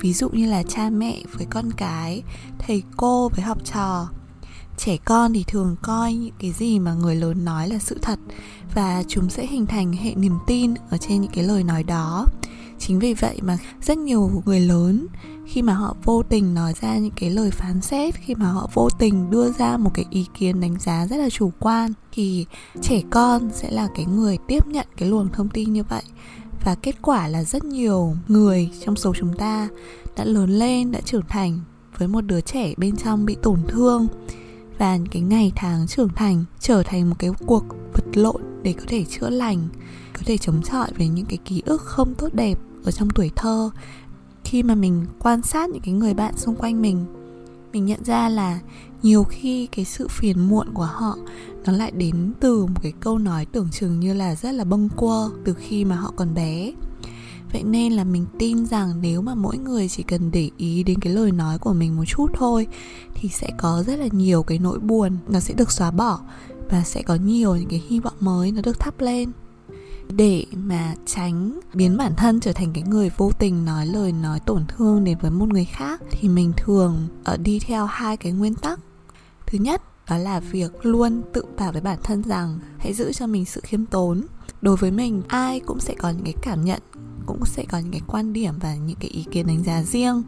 Ví 0.00 0.12
dụ 0.12 0.28
như 0.28 0.50
là 0.50 0.62
cha 0.62 0.90
mẹ 0.90 1.22
với 1.32 1.46
con 1.50 1.70
cái, 1.70 2.22
thầy 2.58 2.82
cô 2.96 3.28
với 3.28 3.44
học 3.44 3.58
trò 3.64 4.08
trẻ 4.84 4.96
con 4.96 5.32
thì 5.32 5.44
thường 5.46 5.76
coi 5.82 6.14
những 6.14 6.34
cái 6.38 6.52
gì 6.52 6.78
mà 6.78 6.94
người 6.94 7.16
lớn 7.16 7.44
nói 7.44 7.68
là 7.68 7.78
sự 7.78 7.98
thật 8.02 8.18
và 8.74 9.02
chúng 9.08 9.30
sẽ 9.30 9.46
hình 9.46 9.66
thành 9.66 9.92
hệ 9.92 10.14
niềm 10.14 10.38
tin 10.46 10.74
ở 10.90 10.98
trên 10.98 11.20
những 11.20 11.30
cái 11.34 11.44
lời 11.44 11.64
nói 11.64 11.82
đó. 11.82 12.26
Chính 12.78 12.98
vì 12.98 13.14
vậy 13.14 13.38
mà 13.42 13.58
rất 13.82 13.98
nhiều 13.98 14.42
người 14.44 14.60
lớn, 14.60 15.06
khi 15.46 15.62
mà 15.62 15.74
họ 15.74 15.96
vô 16.04 16.22
tình 16.22 16.54
nói 16.54 16.74
ra 16.80 16.96
những 16.96 17.12
cái 17.16 17.30
lời 17.30 17.50
phán 17.50 17.80
xét, 17.80 18.14
khi 18.14 18.34
mà 18.34 18.46
họ 18.46 18.68
vô 18.74 18.88
tình 18.98 19.30
đưa 19.30 19.52
ra 19.52 19.76
một 19.76 19.90
cái 19.94 20.04
ý 20.10 20.26
kiến 20.38 20.60
đánh 20.60 20.78
giá 20.80 21.06
rất 21.06 21.16
là 21.16 21.30
chủ 21.30 21.52
quan, 21.60 21.92
thì 22.12 22.46
trẻ 22.82 23.02
con 23.10 23.50
sẽ 23.52 23.70
là 23.70 23.88
cái 23.94 24.04
người 24.04 24.38
tiếp 24.48 24.66
nhận 24.66 24.86
cái 24.96 25.08
luồng 25.08 25.28
thông 25.32 25.48
tin 25.48 25.72
như 25.72 25.82
vậy. 25.82 26.02
Và 26.64 26.74
kết 26.74 26.94
quả 27.02 27.28
là 27.28 27.44
rất 27.44 27.64
nhiều 27.64 28.16
người 28.28 28.70
trong 28.84 28.96
số 28.96 29.14
chúng 29.14 29.36
ta 29.36 29.68
đã 30.16 30.24
lớn 30.24 30.50
lên, 30.50 30.92
đã 30.92 31.00
trưởng 31.00 31.26
thành 31.28 31.60
với 31.98 32.08
một 32.08 32.20
đứa 32.20 32.40
trẻ 32.40 32.74
bên 32.76 32.96
trong 32.96 33.26
bị 33.26 33.36
tổn 33.42 33.58
thương 33.68 34.06
và 34.78 34.98
cái 35.10 35.22
ngày 35.22 35.52
tháng 35.56 35.86
trưởng 35.86 36.08
thành 36.08 36.44
trở 36.60 36.82
thành 36.82 37.10
một 37.10 37.16
cái 37.18 37.30
cuộc 37.46 37.64
vật 37.92 38.04
lộn 38.14 38.42
để 38.62 38.72
có 38.72 38.84
thể 38.88 39.04
chữa 39.04 39.30
lành, 39.30 39.68
có 40.12 40.20
thể 40.26 40.38
chống 40.38 40.62
chọi 40.62 40.90
với 40.98 41.08
những 41.08 41.26
cái 41.26 41.38
ký 41.44 41.62
ức 41.66 41.82
không 41.82 42.14
tốt 42.14 42.28
đẹp 42.34 42.58
ở 42.84 42.90
trong 42.90 43.10
tuổi 43.10 43.30
thơ. 43.36 43.70
Khi 44.44 44.62
mà 44.62 44.74
mình 44.74 45.06
quan 45.18 45.42
sát 45.42 45.70
những 45.70 45.82
cái 45.82 45.94
người 45.94 46.14
bạn 46.14 46.36
xung 46.36 46.56
quanh 46.56 46.82
mình 46.82 47.06
mình 47.74 47.86
nhận 47.86 48.04
ra 48.04 48.28
là 48.28 48.60
nhiều 49.02 49.24
khi 49.24 49.66
cái 49.66 49.84
sự 49.84 50.08
phiền 50.08 50.48
muộn 50.48 50.66
của 50.74 50.84
họ 50.92 51.16
nó 51.64 51.72
lại 51.72 51.90
đến 51.90 52.32
từ 52.40 52.66
một 52.66 52.80
cái 52.82 52.92
câu 53.00 53.18
nói 53.18 53.46
tưởng 53.46 53.68
chừng 53.72 54.00
như 54.00 54.14
là 54.14 54.34
rất 54.34 54.52
là 54.52 54.64
bâng 54.64 54.88
quơ 54.96 55.28
từ 55.44 55.54
khi 55.54 55.84
mà 55.84 55.96
họ 55.96 56.12
còn 56.16 56.34
bé 56.34 56.72
vậy 57.54 57.62
nên 57.62 57.92
là 57.92 58.04
mình 58.04 58.26
tin 58.38 58.66
rằng 58.66 59.00
nếu 59.00 59.22
mà 59.22 59.34
mỗi 59.34 59.58
người 59.58 59.88
chỉ 59.88 60.02
cần 60.02 60.30
để 60.30 60.50
ý 60.56 60.82
đến 60.82 61.00
cái 61.00 61.12
lời 61.12 61.32
nói 61.32 61.58
của 61.58 61.72
mình 61.72 61.96
một 61.96 62.04
chút 62.06 62.26
thôi, 62.34 62.66
thì 63.14 63.28
sẽ 63.28 63.50
có 63.58 63.82
rất 63.86 63.98
là 63.98 64.06
nhiều 64.12 64.42
cái 64.42 64.58
nỗi 64.58 64.78
buồn, 64.78 65.16
nó 65.28 65.40
sẽ 65.40 65.54
được 65.54 65.72
xóa 65.72 65.90
bỏ 65.90 66.20
và 66.70 66.82
sẽ 66.82 67.02
có 67.02 67.14
nhiều 67.14 67.56
những 67.56 67.68
cái 67.68 67.82
hy 67.88 68.00
vọng 68.00 68.14
mới 68.20 68.52
nó 68.52 68.62
được 68.62 68.80
thắp 68.80 69.00
lên. 69.00 69.32
Để 70.08 70.46
mà 70.52 70.94
tránh 71.06 71.60
biến 71.74 71.96
bản 71.96 72.12
thân 72.16 72.40
trở 72.40 72.52
thành 72.52 72.72
cái 72.72 72.84
người 72.86 73.10
vô 73.16 73.30
tình 73.38 73.64
nói 73.64 73.86
lời 73.86 74.12
nói 74.12 74.40
tổn 74.40 74.64
thương 74.68 75.04
đến 75.04 75.18
với 75.20 75.30
một 75.30 75.48
người 75.48 75.64
khác, 75.64 76.02
thì 76.10 76.28
mình 76.28 76.52
thường 76.56 77.08
ở 77.24 77.36
đi 77.36 77.58
theo 77.58 77.86
hai 77.86 78.16
cái 78.16 78.32
nguyên 78.32 78.54
tắc. 78.54 78.80
Thứ 79.46 79.58
nhất, 79.58 79.82
đó 80.08 80.18
là 80.18 80.40
việc 80.40 80.86
luôn 80.86 81.22
tự 81.32 81.44
bảo 81.58 81.72
với 81.72 81.80
bản 81.80 81.98
thân 82.02 82.22
rằng 82.22 82.58
hãy 82.78 82.92
giữ 82.92 83.12
cho 83.12 83.26
mình 83.26 83.44
sự 83.44 83.60
khiêm 83.64 83.86
tốn. 83.86 84.22
Đối 84.62 84.76
với 84.76 84.90
mình, 84.90 85.22
ai 85.28 85.60
cũng 85.60 85.80
sẽ 85.80 85.94
có 85.94 86.10
những 86.10 86.24
cái 86.24 86.34
cảm 86.42 86.64
nhận 86.64 86.80
cũng 87.26 87.44
sẽ 87.44 87.64
có 87.68 87.78
những 87.78 87.92
cái 87.92 88.00
quan 88.06 88.32
điểm 88.32 88.54
và 88.60 88.74
những 88.74 88.96
cái 89.00 89.10
ý 89.10 89.24
kiến 89.30 89.46
đánh 89.46 89.64
giá 89.64 89.82
riêng. 89.82 90.22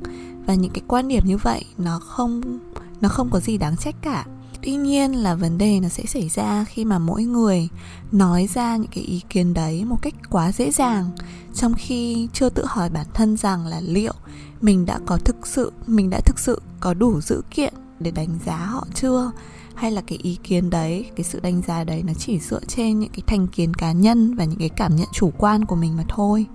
Và 0.47 0.55
những 0.55 0.71
cái 0.71 0.83
quan 0.89 1.09
điểm 1.09 1.25
như 1.27 1.37
vậy 1.37 1.65
nó 1.79 1.99
không 1.99 2.59
nó 3.01 3.09
không 3.09 3.31
có 3.31 3.41
gì 3.41 3.59
đáng 3.59 3.77
trách 3.77 3.95
cả. 4.03 4.27
Tuy 4.63 4.77
nhiên 4.77 5.13
là 5.13 5.35
vấn 5.35 5.59
đề 5.59 5.81
nó 5.81 5.89
sẽ 5.89 6.05
xảy 6.07 6.29
ra 6.29 6.65
khi 6.65 6.85
mà 6.85 6.99
mỗi 6.99 7.25
người 7.25 7.69
nói 8.13 8.49
ra 8.55 8.77
những 8.77 8.91
cái 8.95 9.05
ý 9.05 9.23
kiến 9.31 9.55
đấy 9.55 9.85
một 9.85 10.03
cách 10.03 10.15
quá 10.31 10.53
dễ 10.53 10.71
dàng. 10.71 11.11
Trong 11.55 11.75
khi 11.75 12.29
chưa 12.33 12.49
tự 12.49 12.65
hỏi 12.67 12.91
bản 12.91 13.07
thân 13.15 13.37
rằng 13.37 13.67
là 13.67 13.81
liệu 13.81 14.15
mình 14.61 14.87
đã 14.87 14.99
có 15.07 15.17
thực 15.17 15.47
sự, 15.47 15.73
mình 15.87 16.11
đã 16.11 16.21
thực 16.25 16.39
sự 16.39 16.61
có 16.81 16.95
đủ 16.95 17.21
dữ 17.21 17.43
kiện 17.51 17.75
để 18.01 18.11
đánh 18.11 18.39
giá 18.47 18.57
họ 18.57 18.87
chưa? 18.95 19.31
Hay 19.75 19.91
là 19.91 20.03
cái 20.07 20.19
ý 20.23 20.39
kiến 20.43 20.71
đấy, 20.71 21.11
cái 21.17 21.25
sự 21.25 21.41
đánh 21.41 21.63
giá 21.67 21.85
đấy 21.85 22.03
nó 22.07 22.13
chỉ 22.15 22.39
dựa 22.39 22.61
trên 22.69 22.99
những 22.99 23.11
cái 23.11 23.23
thành 23.27 23.47
kiến 23.47 23.75
cá 23.75 23.93
nhân 23.93 24.35
và 24.35 24.45
những 24.45 24.59
cái 24.59 24.69
cảm 24.69 24.97
nhận 24.97 25.09
chủ 25.13 25.33
quan 25.39 25.65
của 25.65 25.77
mình 25.77 25.97
mà 25.97 26.05
thôi? 26.09 26.47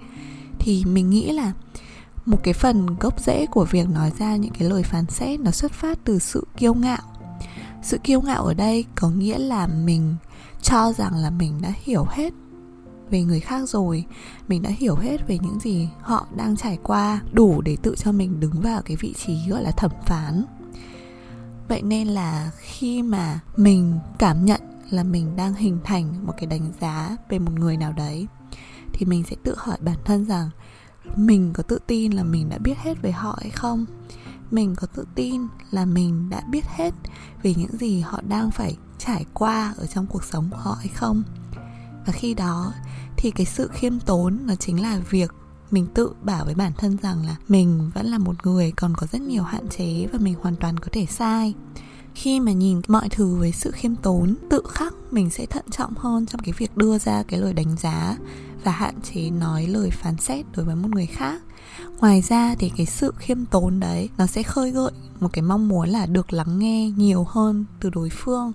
Thì 0.63 0.85
mình 0.85 1.09
nghĩ 1.09 1.31
là 1.31 1.53
một 2.25 2.37
cái 2.43 2.53
phần 2.53 2.85
gốc 2.99 3.19
rễ 3.19 3.45
của 3.45 3.65
việc 3.65 3.89
nói 3.89 4.11
ra 4.19 4.35
những 4.35 4.53
cái 4.59 4.69
lời 4.69 4.83
phán 4.83 5.05
xét 5.05 5.39
nó 5.39 5.51
xuất 5.51 5.71
phát 5.71 5.99
từ 6.03 6.19
sự 6.19 6.47
kiêu 6.57 6.73
ngạo. 6.73 7.01
Sự 7.83 7.97
kiêu 7.97 8.21
ngạo 8.21 8.45
ở 8.45 8.53
đây 8.53 8.85
có 8.95 9.09
nghĩa 9.09 9.37
là 9.37 9.67
mình 9.67 10.15
cho 10.61 10.93
rằng 10.93 11.15
là 11.15 11.29
mình 11.29 11.61
đã 11.61 11.73
hiểu 11.83 12.05
hết 12.09 12.33
về 13.09 13.23
người 13.23 13.39
khác 13.39 13.69
rồi, 13.69 14.05
mình 14.47 14.61
đã 14.61 14.69
hiểu 14.69 14.95
hết 14.95 15.27
về 15.27 15.37
những 15.41 15.59
gì 15.59 15.89
họ 16.01 16.27
đang 16.35 16.57
trải 16.57 16.77
qua 16.83 17.21
đủ 17.31 17.61
để 17.61 17.77
tự 17.81 17.95
cho 17.95 18.11
mình 18.11 18.39
đứng 18.39 18.61
vào 18.61 18.81
cái 18.81 18.97
vị 18.99 19.13
trí 19.13 19.49
gọi 19.49 19.63
là 19.63 19.71
thẩm 19.71 19.91
phán. 20.05 20.45
Vậy 21.67 21.81
nên 21.81 22.07
là 22.07 22.51
khi 22.57 23.01
mà 23.01 23.39
mình 23.57 23.99
cảm 24.19 24.45
nhận 24.45 24.61
là 24.89 25.03
mình 25.03 25.35
đang 25.35 25.53
hình 25.53 25.79
thành 25.83 26.25
một 26.25 26.33
cái 26.37 26.45
đánh 26.45 26.71
giá 26.81 27.17
về 27.29 27.39
một 27.39 27.51
người 27.51 27.77
nào 27.77 27.93
đấy 27.93 28.27
thì 28.93 29.05
mình 29.05 29.23
sẽ 29.29 29.35
tự 29.43 29.55
hỏi 29.57 29.77
bản 29.81 29.97
thân 30.05 30.25
rằng 30.25 30.49
mình 31.15 31.53
có 31.53 31.63
tự 31.63 31.79
tin 31.87 32.11
là 32.11 32.23
mình 32.23 32.49
đã 32.49 32.57
biết 32.57 32.77
hết 32.77 33.01
về 33.01 33.11
họ 33.11 33.37
hay 33.41 33.49
không? 33.49 33.85
Mình 34.51 34.75
có 34.75 34.87
tự 34.87 35.05
tin 35.15 35.41
là 35.71 35.85
mình 35.85 36.29
đã 36.29 36.41
biết 36.49 36.65
hết 36.65 36.93
về 37.43 37.53
những 37.57 37.77
gì 37.77 37.99
họ 37.99 38.21
đang 38.27 38.51
phải 38.51 38.77
trải 38.97 39.25
qua 39.33 39.73
ở 39.77 39.85
trong 39.85 40.07
cuộc 40.07 40.23
sống 40.23 40.49
của 40.51 40.57
họ 40.57 40.75
hay 40.79 40.87
không? 40.87 41.23
Và 42.05 42.13
khi 42.13 42.33
đó 42.33 42.73
thì 43.17 43.31
cái 43.31 43.45
sự 43.45 43.69
khiêm 43.73 43.99
tốn 43.99 44.39
nó 44.45 44.55
chính 44.55 44.81
là 44.81 44.99
việc 45.09 45.31
mình 45.71 45.87
tự 45.93 46.13
bảo 46.21 46.45
với 46.45 46.55
bản 46.55 46.71
thân 46.77 46.97
rằng 47.01 47.25
là 47.25 47.35
mình 47.47 47.91
vẫn 47.93 48.05
là 48.05 48.17
một 48.17 48.45
người 48.45 48.71
còn 48.71 48.95
có 48.97 49.07
rất 49.11 49.21
nhiều 49.21 49.43
hạn 49.43 49.69
chế 49.69 50.07
và 50.13 50.19
mình 50.19 50.35
hoàn 50.41 50.55
toàn 50.55 50.77
có 50.77 50.87
thể 50.91 51.05
sai. 51.05 51.53
Khi 52.15 52.39
mà 52.39 52.51
nhìn 52.51 52.81
mọi 52.87 53.09
thứ 53.09 53.35
với 53.35 53.51
sự 53.51 53.71
khiêm 53.71 53.95
tốn, 53.95 54.35
tự 54.49 54.61
khắc, 54.69 54.93
mình 55.11 55.29
sẽ 55.29 55.45
thận 55.45 55.65
trọng 55.71 55.93
hơn 55.97 56.25
trong 56.25 56.41
cái 56.41 56.53
việc 56.57 56.77
đưa 56.77 56.97
ra 56.97 57.23
cái 57.23 57.39
lời 57.39 57.53
đánh 57.53 57.75
giá 57.77 58.17
và 58.63 58.71
hạn 58.71 58.95
chế 59.01 59.29
nói 59.29 59.67
lời 59.67 59.89
phán 59.91 60.17
xét 60.17 60.45
đối 60.55 60.65
với 60.65 60.75
một 60.75 60.89
người 60.91 61.05
khác. 61.05 61.41
Ngoài 61.99 62.21
ra 62.21 62.55
thì 62.59 62.71
cái 62.77 62.85
sự 62.85 63.13
khiêm 63.17 63.45
tốn 63.45 63.79
đấy, 63.79 64.09
nó 64.17 64.27
sẽ 64.27 64.43
khơi 64.43 64.71
gợi 64.71 64.91
một 65.19 65.29
cái 65.33 65.41
mong 65.41 65.67
muốn 65.67 65.89
là 65.89 66.05
được 66.05 66.33
lắng 66.33 66.59
nghe 66.59 66.89
nhiều 66.89 67.25
hơn 67.29 67.65
từ 67.79 67.89
đối 67.89 68.09
phương. 68.09 68.51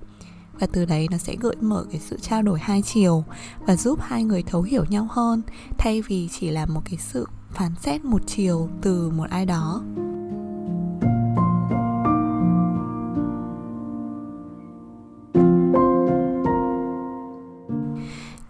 Và 0.60 0.66
từ 0.72 0.84
đấy 0.84 1.08
nó 1.10 1.18
sẽ 1.18 1.36
gợi 1.40 1.56
mở 1.60 1.84
cái 1.90 2.00
sự 2.00 2.18
trao 2.22 2.42
đổi 2.42 2.58
hai 2.62 2.82
chiều 2.82 3.24
và 3.66 3.76
giúp 3.76 3.98
hai 4.02 4.24
người 4.24 4.42
thấu 4.42 4.62
hiểu 4.62 4.84
nhau 4.88 5.08
hơn, 5.10 5.42
thay 5.78 6.02
vì 6.02 6.28
chỉ 6.40 6.50
là 6.50 6.66
một 6.66 6.80
cái 6.84 6.98
sự 6.98 7.26
phán 7.50 7.72
xét 7.82 8.04
một 8.04 8.22
chiều 8.26 8.68
từ 8.82 9.10
một 9.10 9.30
ai 9.30 9.46
đó. 9.46 9.82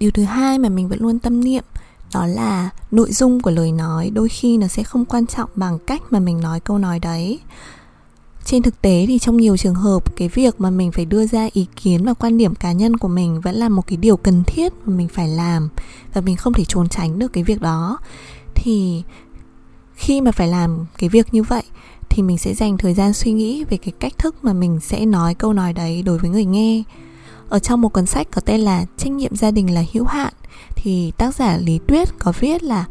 Điều 0.07 0.11
thứ 0.11 0.25
hai 0.25 0.59
mà 0.59 0.69
mình 0.69 0.89
vẫn 0.89 1.01
luôn 1.01 1.19
tâm 1.19 1.45
niệm, 1.45 1.65
đó 2.15 2.27
là 2.27 2.71
nội 2.91 3.13
dung 3.13 3.41
của 3.41 3.51
lời 3.51 3.73
nói 3.73 4.11
đôi 4.11 4.29
khi 4.29 4.57
nó 4.57 4.67
sẽ 4.67 4.83
không 4.83 5.05
quan 5.05 5.27
trọng 5.27 5.51
bằng 5.55 5.79
cách 5.79 6.03
mà 6.11 6.21
mình 6.21 6.41
nói 6.41 6.61
câu 6.61 6.79
nói 6.79 6.99
đấy. 6.99 7.39
Trên 8.45 8.63
thực 8.63 8.83
tế 8.83 9.05
thì 9.09 9.19
trong 9.19 9.37
nhiều 9.37 9.57
trường 9.57 9.75
hợp, 9.75 10.17
cái 10.17 10.29
việc 10.29 10.61
mà 10.61 10.71
mình 10.71 10.93
phải 10.93 11.05
đưa 11.05 11.27
ra 11.27 11.49
ý 11.53 11.67
kiến 11.77 12.05
và 12.05 12.15
quan 12.15 12.39
điểm 12.39 12.55
cá 12.55 12.73
nhân 12.73 12.97
của 12.97 13.09
mình 13.09 13.41
vẫn 13.41 13.55
là 13.55 13.69
một 13.69 13.87
cái 13.87 13.97
điều 13.97 14.17
cần 14.17 14.43
thiết 14.47 14.73
mà 14.85 14.97
mình 14.97 15.09
phải 15.09 15.29
làm 15.29 15.69
và 16.15 16.21
mình 16.21 16.37
không 16.37 16.53
thể 16.53 16.65
trốn 16.65 16.89
tránh 16.89 17.19
được 17.19 17.33
cái 17.33 17.45
việc 17.45 17.61
đó. 17.61 17.99
Thì 18.55 19.03
khi 19.95 20.21
mà 20.21 20.33
phải 20.33 20.49
làm 20.49 20.87
cái 20.99 21.09
việc 21.09 21.35
như 21.35 21.43
vậy 21.43 21.63
thì 22.09 22.23
mình 22.23 22.39
sẽ 22.39 22.55
dành 22.55 22.79
thời 22.79 22.95
gian 22.95 23.13
suy 23.13 23.33
nghĩ 23.33 23.65
về 23.65 23.77
cái 23.77 23.93
cách 24.01 24.19
thức 24.19 24.35
mà 24.43 24.53
mình 24.53 24.81
sẽ 24.81 25.07
nói 25.07 25.35
câu 25.35 25.53
nói 25.53 25.73
đấy 25.73 26.03
đối 26.03 26.19
với 26.19 26.31
người 26.31 26.45
nghe 26.45 26.83
ở 27.49 27.59
trong 27.59 27.81
một 27.81 27.89
cuốn 27.89 28.07
sách 28.07 28.29
có 28.31 28.41
tên 28.41 28.61
là 28.61 28.85
trách 28.97 29.13
nhiệm 29.13 29.37
gia 29.37 29.51
đình 29.51 29.75
là 29.75 29.85
hữu 29.93 30.05
hạn, 30.05 30.33
thì 30.77 31.13
tác 31.17 31.35
giả 31.35 31.57
lý 31.57 31.79
tuyết 31.87 32.19
có 32.19 32.33
viết 32.41 32.63
là 32.63 32.85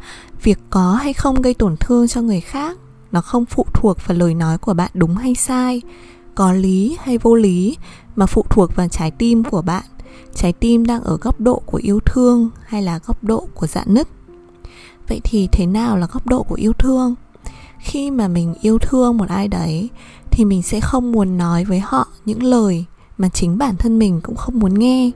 việc 0.44 0.60
có 0.70 0.94
hay 0.94 1.14
không 1.14 1.42
gây 1.42 1.54
tổn 1.54 1.76
thương 1.80 2.08
cho 2.08 2.22
người 2.22 2.42
khác, 2.42 2.78
nó 3.12 3.22
không 3.22 3.46
phụ 3.46 3.66
thuộc 3.74 3.98
vào 4.08 4.18
lời 4.18 4.34
nói 4.34 4.58
của 4.58 4.74
bạn 4.74 4.92
đúng 4.94 5.16
hay 5.16 5.36
sai, 5.36 5.82
có 6.36 6.52
lý 6.52 6.98
hay 7.02 7.18
vô 7.18 7.36
lý, 7.36 7.78
mà 8.16 8.26
phụ 8.26 8.46
thuộc 8.50 8.76
vào 8.76 8.88
trái 8.88 9.12
tim 9.12 9.44
của 9.44 9.62
bạn, 9.62 9.84
trái 10.36 10.54
tim 10.54 10.86
đang 10.86 11.04
ở 11.04 11.18
góc 11.18 11.40
độ 11.40 11.62
của 11.66 11.80
yêu 11.84 12.00
thương 12.06 12.50
hay 12.66 12.82
là 12.82 13.00
góc 13.06 13.24
độ 13.24 13.48
của 13.54 13.68
dạn 13.68 13.94
nứt. 13.94 14.08
Vậy 15.08 15.22
thì 15.24 15.48
thế 15.52 15.66
nào 15.66 15.98
là 15.98 16.08
góc 16.12 16.28
độ 16.28 16.44
của 16.44 16.56
yêu 16.56 16.74
thương? 16.74 17.16
Khi 17.80 18.12
mà 18.12 18.28
mình 18.28 18.54
yêu 18.62 18.78
thương 18.78 19.18
một 19.18 19.30
ai 19.30 19.48
đấy, 19.48 19.90
thì 20.32 20.46
mình 20.46 20.62
sẽ 20.64 20.80
không 20.80 21.12
muốn 21.12 21.38
nói 21.38 21.66
với 21.66 21.80
họ 21.80 22.08
những 22.26 22.44
lời 22.44 22.86
mà 23.18 23.30
chính 23.30 23.58
bản 23.58 23.76
thân 23.78 24.00
mình 24.00 24.20
cũng 24.24 24.36
không 24.36 24.60
muốn 24.60 24.80
nghe. 24.80 25.12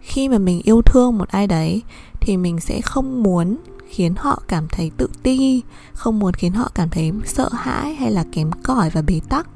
Khi 0.00 0.28
mà 0.28 0.38
mình 0.38 0.60
yêu 0.64 0.82
thương 0.82 1.18
một 1.18 1.28
ai 1.28 1.46
đấy, 1.46 1.82
thì 2.20 2.36
mình 2.36 2.60
sẽ 2.60 2.80
không 2.80 3.22
muốn 3.22 3.56
khiến 3.88 4.14
họ 4.16 4.42
cảm 4.48 4.68
thấy 4.68 4.90
tự 4.96 5.08
ti, 5.22 5.62
không 5.92 6.18
muốn 6.18 6.34
khiến 6.34 6.52
họ 6.52 6.70
cảm 6.74 6.88
thấy 6.88 7.12
sợ 7.24 7.48
hãi 7.52 7.94
hay 7.94 8.10
là 8.10 8.24
kém 8.32 8.50
cỏi 8.62 8.90
và 8.90 9.02
bế 9.02 9.20
tắc. 9.28 9.48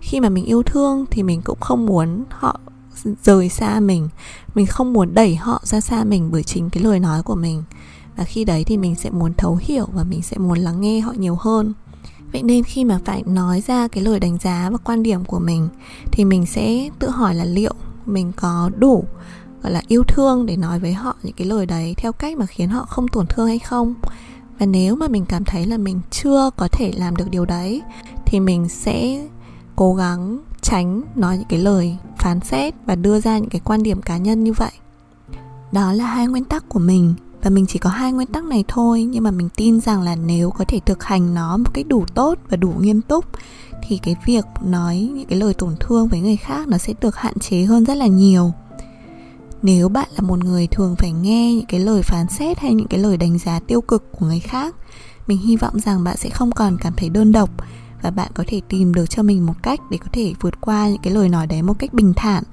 Khi 0.00 0.20
mà 0.20 0.28
mình 0.28 0.44
yêu 0.44 0.62
thương 0.62 1.04
thì 1.10 1.22
mình 1.22 1.42
cũng 1.42 1.60
không 1.60 1.86
muốn 1.86 2.24
họ 2.30 2.60
rời 3.22 3.48
xa 3.48 3.80
mình. 3.80 4.08
Mình 4.54 4.66
không 4.66 4.92
muốn 4.92 5.14
đẩy 5.14 5.36
họ 5.36 5.60
ra 5.64 5.80
xa 5.80 6.04
mình 6.04 6.30
bởi 6.32 6.42
chính 6.42 6.70
cái 6.70 6.82
lời 6.82 7.00
nói 7.00 7.22
của 7.22 7.34
mình. 7.34 7.62
Và 8.16 8.24
khi 8.24 8.44
đấy 8.44 8.64
thì 8.64 8.76
mình 8.76 8.94
sẽ 8.94 9.10
muốn 9.10 9.34
thấu 9.34 9.58
hiểu 9.62 9.86
và 9.92 10.04
mình 10.04 10.22
sẽ 10.22 10.38
muốn 10.38 10.58
lắng 10.58 10.80
nghe 10.80 11.00
họ 11.00 11.12
nhiều 11.12 11.36
hơn 11.40 11.72
vậy 12.34 12.42
nên 12.42 12.64
khi 12.64 12.84
mà 12.84 12.98
phải 13.04 13.22
nói 13.26 13.62
ra 13.66 13.88
cái 13.88 14.04
lời 14.04 14.20
đánh 14.20 14.38
giá 14.38 14.68
và 14.72 14.78
quan 14.84 15.02
điểm 15.02 15.24
của 15.24 15.38
mình, 15.38 15.68
thì 16.12 16.24
mình 16.24 16.46
sẽ 16.46 16.88
tự 16.98 17.10
hỏi 17.10 17.34
là 17.34 17.44
liệu 17.44 17.74
mình 18.06 18.32
có 18.36 18.70
đủ, 18.78 19.04
gọi 19.62 19.72
là, 19.72 19.82
yêu 19.88 20.02
thương 20.08 20.46
để 20.46 20.56
nói 20.56 20.80
với 20.80 20.94
họ 20.94 21.16
những 21.22 21.32
cái 21.32 21.46
lời 21.46 21.66
đấy 21.66 21.94
theo 21.96 22.12
cách 22.12 22.38
mà 22.38 22.46
khiến 22.46 22.68
họ 22.68 22.84
không 22.84 23.08
tổn 23.08 23.26
thương 23.26 23.46
hay 23.46 23.58
không. 23.58 23.94
Và 24.58 24.66
nếu 24.66 24.96
mà 24.96 25.08
mình 25.08 25.24
cảm 25.26 25.44
thấy 25.44 25.66
là 25.66 25.78
mình 25.78 26.00
chưa 26.10 26.50
có 26.56 26.68
thể 26.72 26.92
làm 26.96 27.16
được 27.16 27.30
điều 27.30 27.44
đấy, 27.44 27.82
thì 28.26 28.40
mình 28.40 28.68
sẽ 28.68 29.26
cố 29.76 29.94
gắng 29.94 30.38
tránh 30.60 31.02
nói 31.14 31.38
những 31.38 31.48
cái 31.48 31.58
lời 31.58 31.96
phán 32.18 32.40
xét 32.40 32.74
và 32.86 32.94
đưa 32.94 33.20
ra 33.20 33.38
những 33.38 33.50
cái 33.50 33.60
quan 33.64 33.82
điểm 33.82 34.02
cá 34.02 34.16
nhân 34.16 34.44
như 34.44 34.52
vậy. 34.52 34.72
Đó 35.72 35.92
là 35.92 36.06
hai 36.06 36.26
nguyên 36.26 36.44
tắc 36.44 36.68
của 36.68 36.78
mình 36.78 37.14
và 37.44 37.50
mình 37.50 37.66
chỉ 37.66 37.78
có 37.78 37.90
hai 37.90 38.12
nguyên 38.12 38.26
tắc 38.26 38.44
này 38.44 38.64
thôi, 38.68 39.02
nhưng 39.02 39.24
mà 39.24 39.30
mình 39.30 39.48
tin 39.56 39.80
rằng 39.80 40.02
là 40.02 40.16
nếu 40.16 40.50
có 40.50 40.64
thể 40.68 40.80
thực 40.86 41.04
hành 41.04 41.34
nó 41.34 41.56
một 41.56 41.74
cách 41.74 41.86
đủ 41.88 42.04
tốt 42.14 42.38
và 42.50 42.56
đủ 42.56 42.72
nghiêm 42.80 43.00
túc, 43.00 43.24
thì 43.88 43.98
cái 44.02 44.16
việc 44.26 44.44
nói 44.62 45.10
những 45.14 45.26
cái 45.26 45.38
lời 45.38 45.54
tổn 45.54 45.74
thương 45.80 46.08
với 46.08 46.20
người 46.20 46.36
khác 46.36 46.68
nó 46.68 46.78
sẽ 46.78 46.92
được 47.00 47.16
hạn 47.16 47.38
chế 47.38 47.62
hơn 47.62 47.84
rất 47.84 47.94
là 47.94 48.06
nhiều. 48.06 48.52
Nếu 49.62 49.88
bạn 49.88 50.08
là 50.16 50.20
một 50.20 50.44
người 50.44 50.66
thường 50.66 50.96
phải 50.98 51.12
nghe 51.12 51.54
những 51.54 51.66
cái 51.66 51.80
lời 51.80 52.02
phán 52.02 52.26
xét 52.28 52.58
hay 52.58 52.74
những 52.74 52.88
cái 52.88 53.00
lời 53.00 53.16
đánh 53.16 53.38
giá 53.38 53.60
tiêu 53.60 53.80
cực 53.80 54.12
của 54.12 54.26
người 54.26 54.40
khác, 54.40 54.74
mình 55.26 55.38
hy 55.38 55.56
vọng 55.56 55.80
rằng 55.80 56.04
bạn 56.04 56.16
sẽ 56.16 56.30
không 56.30 56.52
còn 56.52 56.78
cảm 56.80 56.92
thấy 56.96 57.08
đơn 57.08 57.32
độc 57.32 57.50
và 58.02 58.10
bạn 58.10 58.30
có 58.34 58.44
thể 58.46 58.60
tìm 58.68 58.94
được 58.94 59.10
cho 59.10 59.22
mình 59.22 59.46
một 59.46 59.62
cách 59.62 59.80
để 59.90 59.98
có 59.98 60.06
thể 60.12 60.34
vượt 60.40 60.60
qua 60.60 60.88
những 60.88 61.02
cái 61.02 61.12
lời 61.12 61.28
nói 61.28 61.46
đấy 61.46 61.62
một 61.62 61.78
cách 61.78 61.94
bình 61.94 62.12
thản 62.16 62.44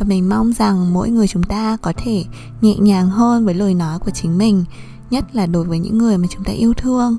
và 0.00 0.06
mình 0.08 0.28
mong 0.28 0.52
rằng 0.52 0.94
mỗi 0.94 1.10
người 1.10 1.28
chúng 1.28 1.42
ta 1.42 1.76
có 1.82 1.92
thể 1.96 2.24
nhẹ 2.60 2.74
nhàng 2.76 3.08
hơn 3.08 3.44
với 3.44 3.54
lời 3.54 3.74
nói 3.74 3.98
của 3.98 4.10
chính 4.10 4.38
mình, 4.38 4.64
nhất 5.10 5.24
là 5.32 5.46
đối 5.46 5.64
với 5.64 5.78
những 5.78 5.98
người 5.98 6.18
mà 6.18 6.26
chúng 6.30 6.44
ta 6.44 6.52
yêu 6.52 6.74
thương. 6.74 7.16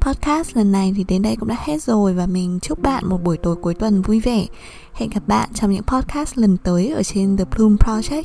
Podcast 0.00 0.56
lần 0.56 0.72
này 0.72 0.92
thì 0.96 1.04
đến 1.04 1.22
đây 1.22 1.36
cũng 1.36 1.48
đã 1.48 1.56
hết 1.64 1.82
rồi 1.82 2.14
và 2.14 2.26
mình 2.26 2.58
chúc 2.62 2.82
bạn 2.82 3.08
một 3.08 3.24
buổi 3.24 3.36
tối 3.36 3.56
cuối 3.56 3.74
tuần 3.74 4.02
vui 4.02 4.20
vẻ. 4.20 4.46
Hẹn 4.92 5.10
gặp 5.10 5.22
bạn 5.26 5.48
trong 5.54 5.70
những 5.70 5.82
podcast 5.82 6.38
lần 6.38 6.56
tới 6.56 6.90
ở 6.90 7.02
trên 7.02 7.36
The 7.36 7.44
Bloom 7.44 7.76
Project. 7.76 8.24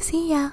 See 0.00 0.30
ya! 0.30 0.50